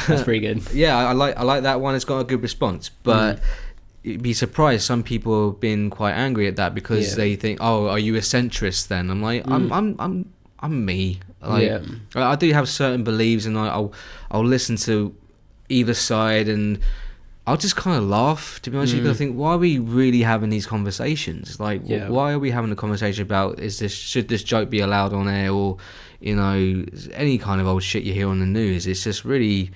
[0.08, 0.64] that's pretty good.
[0.74, 1.96] yeah, I, I like I like that one.
[1.96, 3.42] It's got a good response, but you'd
[4.04, 4.84] be surprised.
[4.84, 7.16] Some people have been quite angry at that because Yeah.
[7.16, 9.74] they think, "Oh, are you a centrist?" Then I'm like, I'm Mm.
[9.74, 10.26] I'm I'm
[10.62, 11.20] I'm me.
[11.42, 11.80] Like, yeah.
[12.16, 13.92] I I do have certain beliefs, and I, I'll
[14.32, 15.14] I'll listen to
[15.70, 16.80] either side, and
[17.48, 18.60] I'll just kind of laugh.
[18.64, 19.24] To be honest, with you, 'cause I Mm.
[19.26, 21.60] think, why are we really having these conversations?
[21.60, 22.10] Like, Yeah.
[22.10, 25.28] why are we having a conversation about is this should this joke be allowed on
[25.28, 25.78] air, or
[26.22, 28.88] you know, any kind of old shit you hear on the news?
[28.88, 29.72] It's just really.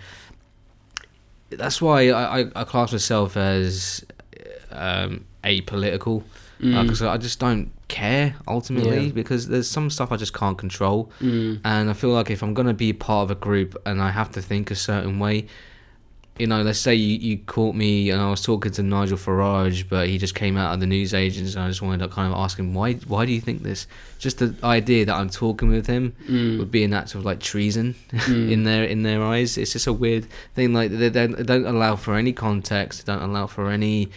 [1.50, 4.04] That's why I, I, I class myself as
[4.74, 6.24] um, apolitical
[6.62, 9.12] Mm, because I just don't care ultimately Yeah.
[9.12, 11.12] because there's some stuff I just can't control.
[11.20, 14.12] mm, And I feel like if I'm gonna be part of a group and I
[14.12, 15.48] have to think a certain way,
[16.40, 19.84] you know, let's say you, you caught me and I was talking to Nigel Farage,
[19.90, 22.32] but he just came out of the news agents, and I just wanted to kind
[22.34, 23.86] of ask him why why do you think this?
[24.18, 27.40] Just the idea that I'm talking with him mm, would be an act of like
[27.40, 28.50] treason mm.
[28.52, 29.58] in their in their eyes.
[29.58, 30.74] It's just a weird thing.
[30.74, 33.06] Like they they don't allow for any context.
[33.06, 34.10] They don't allow for any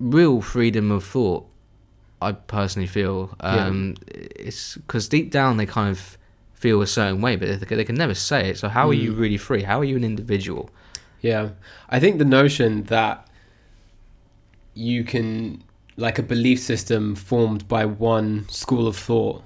[0.00, 1.46] real freedom of thought.
[2.20, 3.66] I personally feel Yeah.
[3.66, 6.18] um, it's because deep down they kind of
[6.54, 8.58] feel a certain way, but they, they can never say it.
[8.58, 9.18] So how are you Mm.
[9.18, 9.62] really free?
[9.62, 10.70] How are you an individual?
[11.20, 11.50] Yeah.
[11.88, 13.28] I think the notion that
[14.74, 15.62] you can,
[15.96, 19.42] like a belief system formed by one school of thought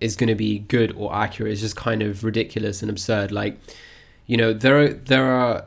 [0.00, 3.32] is going to be good or accurate is just kind of ridiculous and absurd.
[3.32, 3.58] Like,
[4.26, 5.64] you know, there are, there are,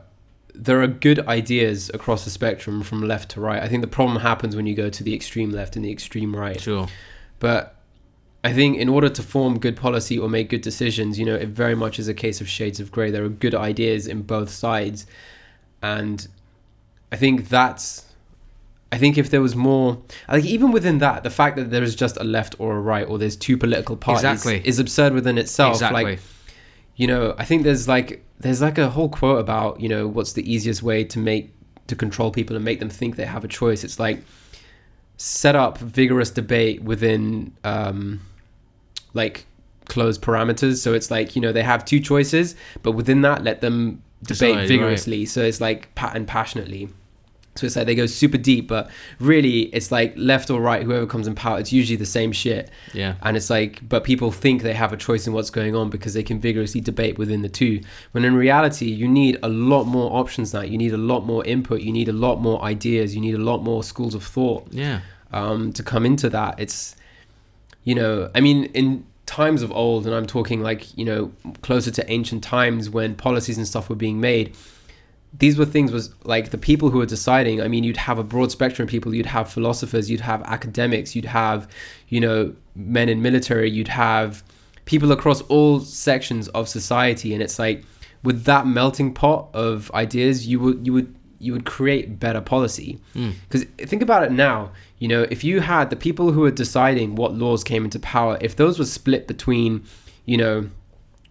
[0.62, 3.62] there are good ideas across the spectrum from left to right.
[3.62, 6.36] I think the problem happens when you go to the extreme left and the extreme
[6.36, 6.60] right.
[6.60, 6.86] Sure.
[7.38, 7.76] But
[8.44, 11.48] I think in order to form good policy or make good decisions, you know, it
[11.48, 13.10] very much is a case of shades of grey.
[13.10, 15.06] There are good ideas in both sides.
[15.82, 16.28] And
[17.10, 18.04] I think that's
[18.92, 21.94] I think if there was more like even within that, the fact that there is
[21.94, 24.60] just a left or a right or there's two political parties Exactly.
[24.64, 25.74] is absurd within itself.
[25.76, 26.04] exactly.
[26.04, 26.20] Like
[26.96, 30.32] you know, I think there's like there's like a whole quote about, you know, what's
[30.32, 31.54] the easiest way to make
[31.86, 33.84] to control people and make them think they have a choice.
[33.84, 34.22] It's like
[35.16, 38.20] set up vigorous debate within um
[39.12, 39.46] like
[39.86, 40.76] closed parameters.
[40.76, 44.54] So it's like, you know, they have two choices, but within that let them debate
[44.54, 45.26] Decide, vigorously.
[45.26, 46.88] So it's like and passionately.
[47.60, 51.06] So it's like they go super deep, but really it's like left or right, whoever
[51.06, 52.70] comes in power, it's usually the same shit.
[52.94, 53.14] yeah.
[53.22, 56.14] And it's like, but people think they have a choice in what's going on because
[56.14, 57.80] they can vigorously debate within the two.
[58.12, 60.62] When in reality, you need a lot more options now.
[60.62, 61.82] You need a lot more input.
[61.82, 63.14] You need a lot more ideas.
[63.14, 65.00] You need a lot more schools of thought Yeah.
[65.32, 66.58] um, to come into that.
[66.58, 66.96] It's,
[67.84, 71.32] you know, I mean, in times of old, and I'm talking like, you know,
[71.62, 74.56] closer to ancient times when policies and stuff were being made,
[75.32, 77.62] these were things was like the people who were deciding.
[77.62, 79.14] I mean, you'd have a broad spectrum of people.
[79.14, 81.68] You'd have philosophers, you'd have academics, you'd have,
[82.08, 84.42] you know, men in military, you'd have
[84.86, 87.32] people across all sections of society.
[87.32, 87.84] And it's like
[88.24, 92.98] with that melting pot of ideas, you would, you would, you would create better policy.
[93.14, 93.34] Mm.
[93.48, 97.14] Because think about it now, you know, if you had the people who were deciding
[97.14, 99.84] what laws came into power, if those were split between,
[100.26, 100.68] you know,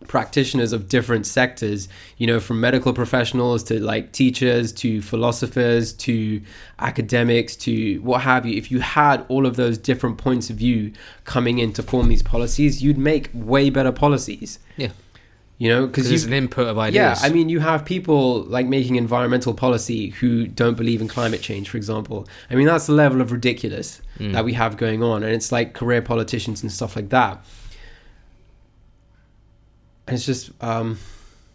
[0.10, 1.88] practitioners of different sectors,
[2.18, 6.42] you know, from medical professionals to like teachers to philosophers to
[6.80, 10.92] academics to what have you, if you had all of those different points of view
[11.24, 14.60] coming in to form these policies, you'd make way better policies.
[14.76, 14.90] Yeah.
[15.60, 17.20] You know, because it's an input of ideas.
[17.22, 17.28] yeah.
[17.28, 21.70] I mean, you have people like making environmental policy who don't believe in climate change,
[21.70, 22.28] for example.
[22.50, 24.34] I mean, that's the level of ridiculous Mm.
[24.34, 27.42] that we have going on, and it's like career politicians and stuff like that.
[30.12, 30.98] It's just, um,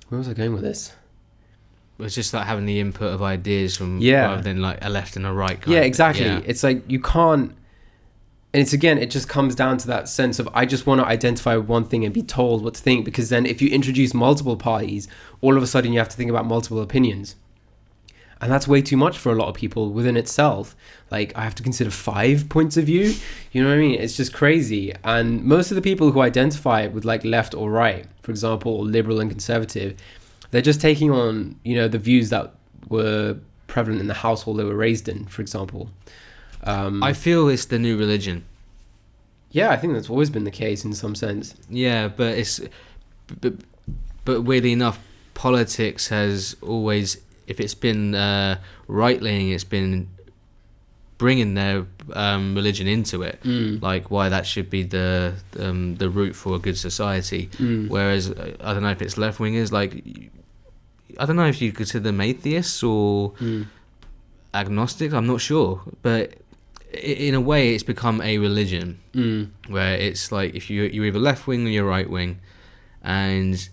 [0.09, 0.93] where was I going with this?
[1.99, 4.27] It's just like having the input of ideas from Yeah.
[4.27, 5.61] rather than like a left and a right.
[5.61, 6.25] Kind Yeah, exactly.
[6.27, 6.41] yeah.
[6.45, 7.53] It's like you can't.
[8.53, 11.07] And it's again, it just comes down to that sense of I just want to
[11.07, 13.05] identify one thing and be told what to think.
[13.05, 15.09] Because then, if you introduce multiple parties,
[15.41, 17.37] all of a sudden you have to think about multiple opinions.
[18.41, 20.75] And that's way too much for a lot of people within itself.
[21.11, 23.15] Like i have to consider five points of view.
[23.53, 24.01] You know what i mean?
[24.01, 24.93] It's just crazy.
[25.05, 29.21] And most of the people who identify with like left or right for example liberal
[29.21, 29.97] and conservative
[30.51, 32.55] they're just taking on you know the views that
[32.89, 35.89] were prevalent in the household they were raised in for example.
[36.63, 38.45] Um, I feel it's the new religion.
[39.51, 41.55] yeah i think that's always been the case in some sense.
[41.69, 42.61] Yeah, but it's
[43.41, 43.55] but,
[44.25, 44.99] but weirdly enough,
[45.35, 50.09] politics has always, if it's been uh, right leaning, it's been
[51.17, 53.81] bringing their um, religion into it, mm.
[53.81, 57.49] like why that should be the um, the route for a good society.
[57.59, 57.89] Mm.
[57.89, 60.03] Whereas uh, I don't know if it's left wingers, like
[61.19, 63.67] I don't know if you consider them atheists or Mm.
[64.53, 65.15] agnostics.
[65.15, 66.35] I'm not sure, but
[66.93, 69.51] in a way, it's become a religion Mm.
[69.69, 72.39] where it's like if you you're either left wing or you're right wing,
[73.03, 73.69] and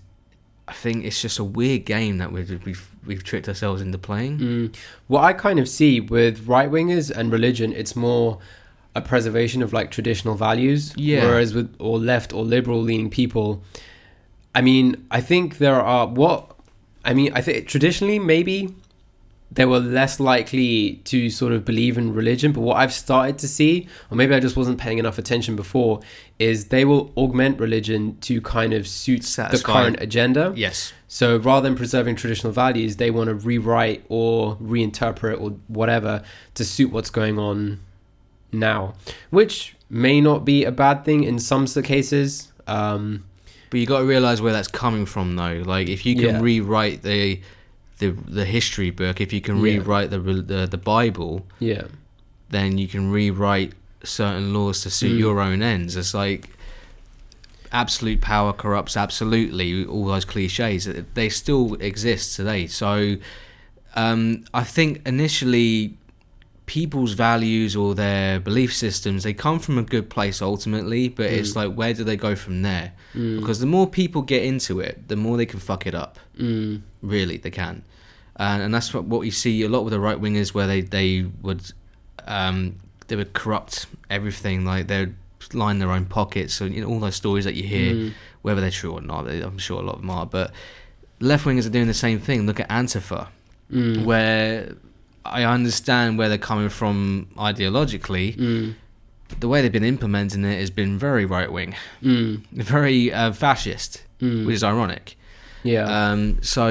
[0.72, 4.40] I think it's just a weird game that we've we've, we've tricked ourselves into playing.
[4.40, 4.76] Mm.
[5.08, 8.40] What I kind of see with right wingers and religion, it's more
[8.96, 10.94] a preservation of like traditional values.
[10.96, 11.26] Yeah.
[11.26, 13.62] Whereas with or left or liberal leaning people,
[14.56, 16.56] I mean, I think there are what
[17.04, 17.34] I mean.
[17.34, 18.74] I think traditionally maybe
[19.54, 22.54] they were less likely to sort of believe in religion.
[22.54, 26.00] But what I've started to see, or maybe I just wasn't paying enough attention before,
[26.40, 30.54] is they will augment religion to kind of suit the current agenda.
[30.56, 30.94] Yes.
[31.10, 36.24] So rather than preserving traditional values, they want to rewrite or reinterpret or whatever
[36.54, 37.82] to suit what's going on
[38.54, 38.94] now,
[39.32, 42.52] which may not be a bad thing in some cases.
[42.68, 43.26] Um,
[43.70, 45.62] But you got to realize where that's coming from, though.
[45.66, 46.42] Like if you can Yeah.
[46.42, 47.42] rewrite the
[48.02, 49.64] the the history book, if you can Yeah.
[49.78, 51.84] rewrite the the the Bible, yeah,
[52.50, 53.72] then you can rewrite
[54.04, 55.20] certain laws to suit Mm.
[55.26, 55.96] your own ends.
[55.96, 56.44] It's like
[57.72, 59.86] absolute power corrupts absolutely.
[59.86, 62.68] All those cliches they still exist today.
[62.68, 63.18] So
[63.96, 65.98] um, I think initially
[66.66, 71.52] people's values or their belief systems they come from a good place ultimately but it's
[71.52, 71.56] Mm.
[71.62, 73.40] like where do they go from there Mm.
[73.40, 76.80] because the more people get into it the more they can fuck it up mm,
[77.02, 77.84] really they can
[78.42, 80.82] and, and that's what, what you see a lot with the right wingers where they
[80.82, 81.72] they would
[82.26, 82.76] um
[83.08, 85.16] they would corrupt everything like they'd
[85.54, 88.14] line their own pockets so you know all those stories that you hear mm,
[88.44, 90.52] whether they're true or not they, i'm sure a lot of them are but
[91.22, 92.46] left wingers are doing the same thing.
[92.46, 93.28] Look at antifa
[93.72, 94.76] mm, where
[95.24, 98.36] i understand where they're coming from ideologically.
[98.36, 98.74] Mm,
[99.40, 101.74] the way they've been implementing it has been very right wing
[102.04, 104.46] mm, very uh, fascist mm.
[104.46, 105.18] which is ironic.
[105.64, 106.70] Yeah, um, so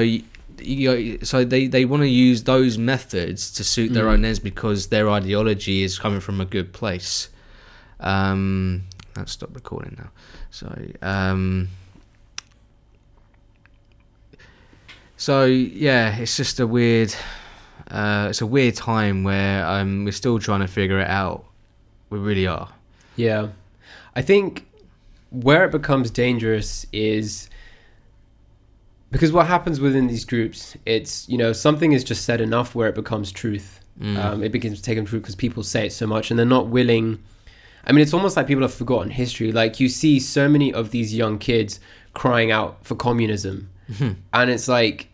[0.65, 4.13] you, so they, they want to use those methods to suit their Mm.
[4.13, 7.29] own ends because their ideology is coming from a good place.
[7.99, 8.83] Um,
[9.15, 10.09] let's stop recording now.
[10.49, 10.95] Sorry.
[11.01, 11.69] Um,
[15.17, 17.13] so yeah, it's just a weird.
[17.89, 21.45] Uh, it's a weird time where um, we're still trying to figure it out.
[22.09, 22.69] We really are.
[23.15, 23.49] yeah.
[24.13, 24.67] I think
[25.29, 27.49] where it becomes dangerous is
[29.11, 32.87] because what happens within these groups, it's you know something is just said enough where
[32.89, 33.79] it becomes truth.
[33.99, 34.17] Mm.
[34.17, 37.19] Um, it becomes taken true because people say it so much and they're not willing.
[37.85, 39.51] I mean, it's almost like people have forgotten history.
[39.51, 41.79] Like you see so many of these young kids
[42.13, 44.15] crying out for communism, Mhm.
[44.33, 45.07] and it's like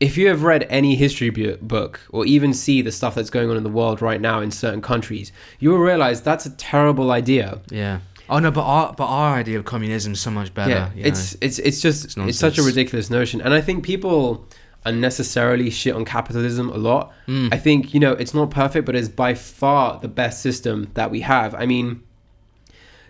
[0.00, 3.56] if you have read any history book or even see the stuff that's going on
[3.56, 5.30] in the world right now in certain countries,
[5.60, 7.60] you will realize that's a terrible idea.
[7.70, 8.00] Yeah.
[8.28, 10.70] Oh no, but our but our idea of communism is so much better.
[10.70, 14.46] yeah, it's it's it's just It's it's, such a ridiculous notion, and I think people
[14.84, 17.12] unnecessarily shit on capitalism a lot.
[17.26, 17.52] Mm.
[17.52, 21.10] I think you know it's not perfect, but it's by far the best system that
[21.10, 21.54] we have.
[21.54, 22.02] I mean,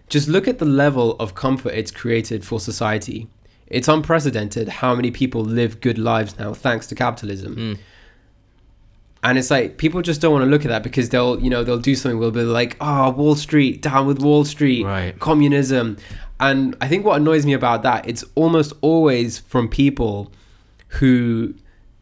[0.08, 3.28] just look at the level of comfort it's created for society.
[3.66, 7.56] It's unprecedented how many people live good lives now thanks to capitalism.
[7.56, 7.78] Mm.
[9.24, 11.62] And it's like people just don't want to look at that because they'll, you know,
[11.62, 12.18] they'll do something.
[12.18, 15.16] We'll be like, "Oh, Wall Street, down with Wall Street, Right.
[15.20, 15.96] communism."
[16.40, 20.32] And I think what annoys me about that, it's almost always from people
[20.98, 21.54] who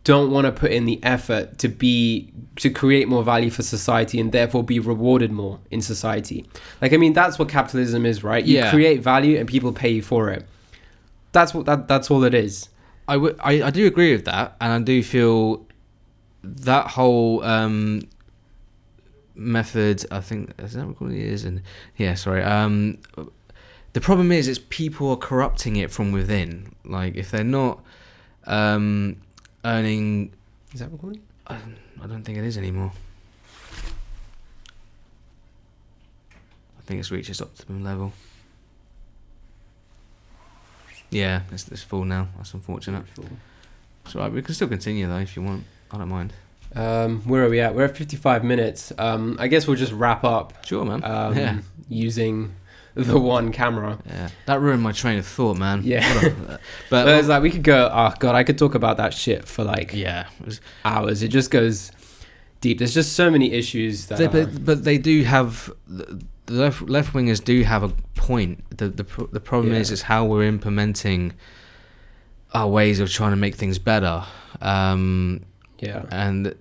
[0.03, 4.19] don't want to put in the effort to be to create more value for society
[4.19, 6.47] and therefore be rewarded more in society.
[6.81, 8.43] Like I mean, that's what capitalism is, right?
[8.45, 8.71] You Yeah.
[8.71, 10.47] create value and people pay you for it.
[11.33, 12.71] That's what that that's all it is.
[13.07, 15.67] I, w- I, I do agree with that, and I do feel
[16.43, 18.03] that whole um,
[19.35, 20.05] method.
[20.11, 21.63] I think is that what it is, and
[21.97, 22.43] yeah, sorry.
[22.43, 22.99] Um,
[23.93, 26.75] the problem is, is people are corrupting it from within.
[26.85, 27.81] Like if they're not
[28.47, 29.17] um,
[29.65, 30.33] earning,
[30.73, 31.23] Is that recording?
[31.47, 31.57] I,
[32.03, 32.93] I don't think it is anymore.
[36.79, 38.13] I think it's reached its optimum level.
[41.11, 42.29] Yeah, it's, it's full now.
[42.37, 43.05] That's unfortunate.
[44.05, 45.65] It's alright, we can still continue though if you want.
[45.93, 46.33] I don't mind.
[46.75, 47.75] Um, where are we at?
[47.75, 48.93] We're at 55 minutes.
[48.97, 51.03] Um, I guess we'll just wrap up Sure, man.
[51.05, 51.59] um, yeah.
[51.89, 52.55] using
[52.95, 53.99] the one camera.
[54.07, 54.29] Yeah.
[54.47, 55.83] That ruined my train of thought, man.
[55.85, 56.29] Yeah.
[56.91, 57.91] But But it's like we could go.
[57.93, 60.27] Oh god, I could talk about that shit for like yeah.
[60.47, 61.23] it hours.
[61.23, 61.91] It just goes
[62.61, 62.79] deep.
[62.79, 64.19] There's just so many issues that.
[64.19, 68.63] They, but, but they do have the left left wingers do have a point.
[68.77, 69.95] The the the problem is Yeah.
[69.95, 71.33] is how we're implementing
[72.53, 74.25] our ways of trying to make things better.
[74.61, 75.43] Um,
[75.81, 76.55] yeah, and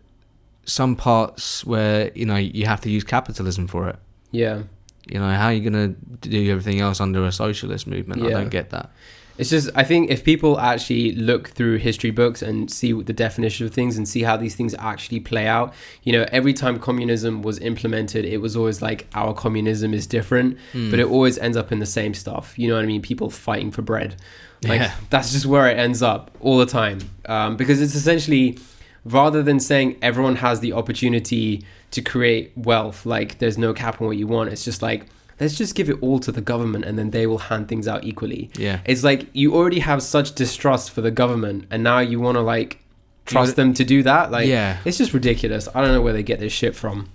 [0.65, 3.97] some parts where you know you have to use capitalism for it.
[4.31, 4.63] yeah.
[5.07, 5.87] You know how are you gonna
[6.21, 8.21] do everything else under a socialist movement?
[8.21, 8.91] I don't get that.
[9.39, 13.65] It's just I think if people actually look through history books and see the definition
[13.65, 17.41] of things and see how these things actually play out, you know, every time communism
[17.41, 20.91] was implemented, it was always like our communism is different, Hmm.
[20.91, 22.53] but it always ends up in the same stuff.
[22.59, 23.01] You know what I mean?
[23.01, 24.15] People fighting for bread.
[24.61, 24.93] Like Yeah.
[25.09, 26.99] that's just where it ends up all the time.
[27.25, 28.59] Um, because it's essentially
[29.05, 34.07] rather than saying everyone has the opportunity to create wealth, like there's no cap on
[34.07, 35.07] what you want, it's just like
[35.39, 38.03] let's just give it all to the government and then they will hand things out
[38.03, 38.49] equally.
[38.55, 38.81] Yeah.
[38.85, 42.41] It's like you already have such distrust for the government, and now you want to
[42.41, 42.79] like
[43.25, 44.31] trust them to do that.
[44.31, 44.77] Like, yeah.
[44.85, 45.67] it's just ridiculous.
[45.73, 47.09] I don't know where they get this shit from.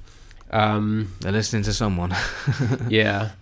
[0.50, 2.14] Um, They're listening to someone.
[2.88, 3.32] yeah,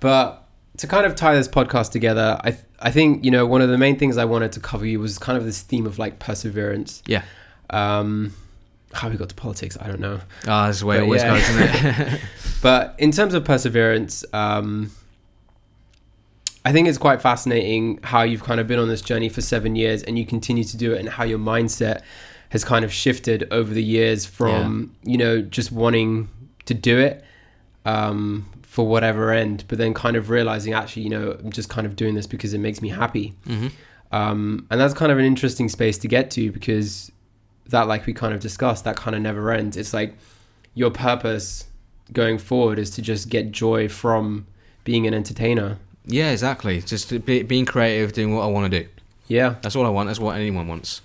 [0.00, 3.62] but to kind of tie this podcast together, I th- I think you know one
[3.62, 5.98] of the main things I wanted to cover you was kind of this theme of
[5.98, 7.02] like perseverance.
[7.06, 7.24] Yeah.
[7.72, 8.32] Um,
[8.92, 10.20] how we got to politics, I don't know.
[10.46, 11.34] Ah, that's the way it But always yeah.
[11.38, 12.20] goes, isn't it?
[12.62, 14.92] But in terms of perseverance, um,
[16.64, 19.74] I think it's quite fascinating how you've kind of been on this journey for seven
[19.74, 22.02] years and you continue to do it, and how your mindset
[22.50, 26.28] has kind of shifted over the years from you know just wanting
[26.66, 27.24] to do it
[27.84, 31.86] um, for whatever end, but then kind of realizing actually you know I'm just kind
[31.86, 33.34] of doing this because it makes me happy.
[33.46, 33.68] hmm
[34.12, 37.10] Um, and that's kind of an interesting space to get to because
[37.72, 39.76] that, like we kind of discussed, that kind of never ends.
[39.76, 40.14] It's like
[40.74, 41.66] your purpose
[42.12, 44.46] going forward is to just get joy from
[44.84, 45.78] being an entertainer.
[46.06, 46.80] Yeah, exactly.
[46.80, 48.88] Just be, being creative, doing what I want to do.
[49.28, 50.08] Yeah, That's all I want.
[50.08, 51.00] That's what anyone wants.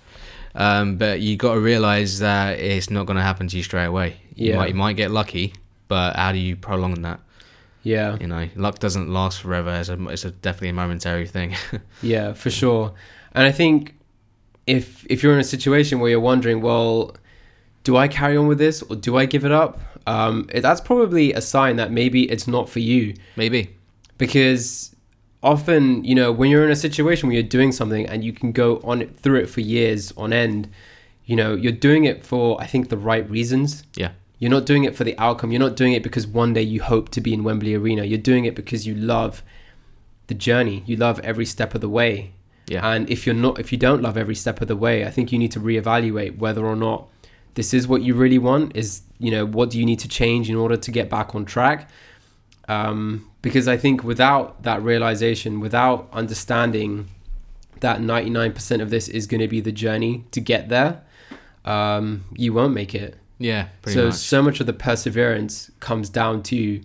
[0.54, 3.84] Um, but you got to realize that it's not going to happen to you straight
[3.86, 4.16] away.
[4.34, 4.56] You Yeah.
[4.56, 5.52] might you might get lucky,
[5.86, 7.20] but how do you prolong that?
[7.84, 9.70] yeah, You know, luck doesn't last forever.
[9.78, 11.54] It's a, it's a definitely a momentary thing.
[12.02, 12.92] yeah, for sure.
[13.32, 13.94] And I think
[14.76, 17.16] if if you're in a situation where you're wondering, well,
[17.84, 19.80] do I carry on with this or do I give it up?
[20.06, 23.14] Um, it, that's probably a sign that maybe it's not for you.
[23.36, 23.62] Maybe.
[24.18, 24.94] because
[25.42, 28.50] often you know when you're in a situation where you're doing something and you can
[28.52, 30.68] go on it through it for years on end
[31.26, 34.10] you know you're doing it for i think the right reasons Yeah.
[34.40, 36.82] you're not doing it for the outcome you're not doing it because one day you
[36.82, 39.44] hope to be in wembley arena you're doing it because you love
[40.26, 42.32] the journey you love every step of the way
[42.68, 42.88] Yeah.
[42.88, 45.32] and if you're not if you don't love every step of the way i think
[45.32, 47.08] you need to reevaluate whether or not
[47.54, 50.48] this is what you really want is you know what do you need to change
[50.50, 51.88] in order to get back on track
[52.68, 57.08] um, because i think without that realization without understanding
[57.80, 61.00] that 99% of this is going to be the journey to get there
[61.64, 63.68] um, you won't make it yeah.
[63.86, 64.14] So much.
[64.14, 66.80] so much of the perseverance comes down to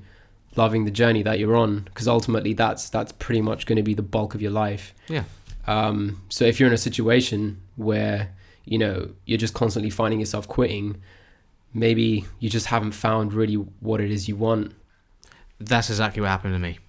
[0.55, 3.95] loving the journey that you're on because ultimately that's that's pretty much going to be
[3.95, 5.23] the bulk of your life Yeah.
[5.67, 8.33] Um, so if you're in a situation where
[8.65, 11.01] you know you're just constantly finding yourself quitting
[11.73, 14.73] maybe you just haven't found really what it is you want
[15.59, 16.79] That's exactly what happened to me.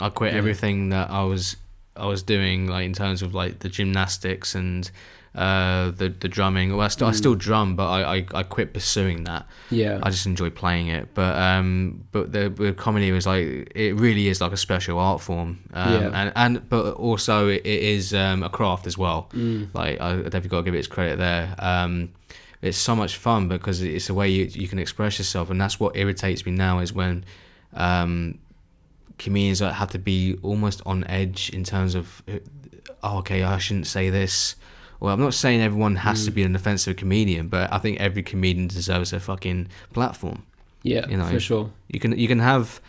[0.00, 0.38] I quit Yeah.
[0.38, 1.56] everything that I was
[1.94, 4.90] I was doing, like in terms of like the gymnastics and
[5.34, 6.70] uh, the the drumming.
[6.76, 7.16] Well, I, st- I Mm.
[7.16, 9.46] still drum, but I, I, I quit pursuing that.
[9.70, 11.14] yeah I just enjoy playing it.
[11.14, 15.20] But um, but the, the comedy was like it really is like a special art
[15.22, 15.60] form.
[15.72, 16.10] Um, Yeah.
[16.14, 19.28] and and but also it is um, a craft as well.
[19.32, 19.68] Mm.
[19.74, 21.54] Like I I definitely got to give it its credit there.
[21.58, 22.10] Um,
[22.60, 25.80] it's so much fun because it's a way you, you can express yourself, and that's
[25.80, 27.24] what irritates me now is when
[27.74, 28.38] um,
[29.18, 32.22] comedians that have to be almost on edge in terms of,
[33.02, 34.56] oh, okay, I shouldn't say this.
[35.02, 36.34] Well, I'm not saying everyone has to Mm.
[36.34, 40.38] be an offensive comedian, but I think every comedian deserves a fucking platform.
[40.84, 42.80] yeah you know, for sure You can you can have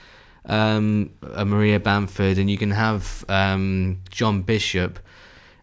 [0.45, 1.09] um,
[1.41, 4.99] a Maria Bamford and you can have um, John Bishop,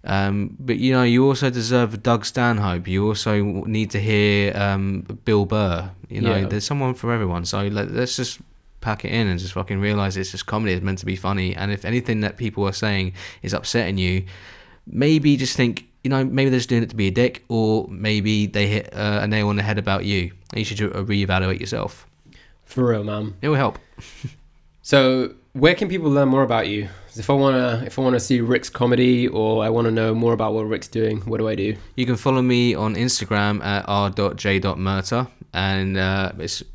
[0.05, 2.89] um, but you know you also deserve Doug Stanhope.
[2.89, 3.33] You also
[3.77, 5.91] need to hear um, Bill Burr.
[6.09, 6.47] You know, Yeah.
[6.51, 7.45] there's someone for everyone.
[7.45, 8.41] So let, let's just
[8.81, 10.73] pack it in and just fucking realize it's just comedy.
[10.73, 11.55] It's meant to be funny.
[11.55, 14.25] And if anything that people are saying is upsetting you,
[14.87, 15.87] maybe just think.
[16.03, 18.95] You know, maybe they're just doing it to be a dick, or maybe they hit
[18.95, 20.33] uh, a nail on the head about you.
[20.53, 22.07] And you should uh, reevaluate yourself.
[22.65, 23.79] for real man It will help.
[24.83, 28.41] so where can people learn more about you if I wanna if I wanna see
[28.41, 31.77] Rick's comedy or I wanna know more about what Rick's doing, what do I do?
[31.97, 36.67] You can follow me on Instagram at r.j.murta, and uh, it's, it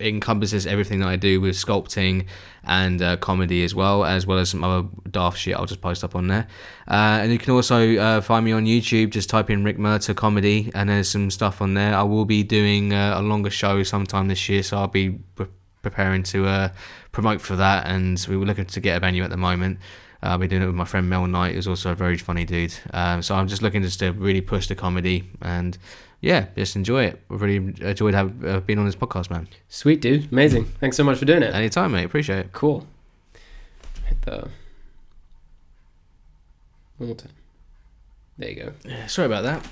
[0.00, 2.26] encompasses everything that I do with sculpting
[2.64, 6.04] and uh, comedy as well, as well as some other daft shit I'll just post
[6.04, 6.46] up on there.
[6.88, 10.16] Uh, and you can also uh, find me on YouTube, just type in Rick Murtagh
[10.16, 11.94] comedy, and there's some stuff on there.
[11.94, 15.46] I will be doing uh, a longer show sometime this year, so I'll be pre-
[15.82, 16.68] preparing to uh,
[17.12, 19.78] promote for that, and we were looking to get a venue at the moment.
[20.22, 22.44] Uh, I'll be doing it with my friend Mel Knight, who's also a very funny
[22.44, 22.74] dude.
[22.92, 25.78] Um, so I'm just looking just to really push the comedy and
[26.20, 27.22] yeah, just enjoy it.
[27.28, 29.48] We've really enjoyed have, uh, being on this podcast, man.
[29.68, 30.64] Sweet dude, amazing.
[30.80, 31.54] Thanks so much for doing it.
[31.54, 32.04] Anytime, mate.
[32.04, 32.52] Appreciate it.
[32.52, 32.86] Cool.
[34.06, 34.48] Hit the
[36.98, 37.32] one more time.
[38.38, 38.72] There you go.
[38.84, 39.66] Yeah, sorry about that.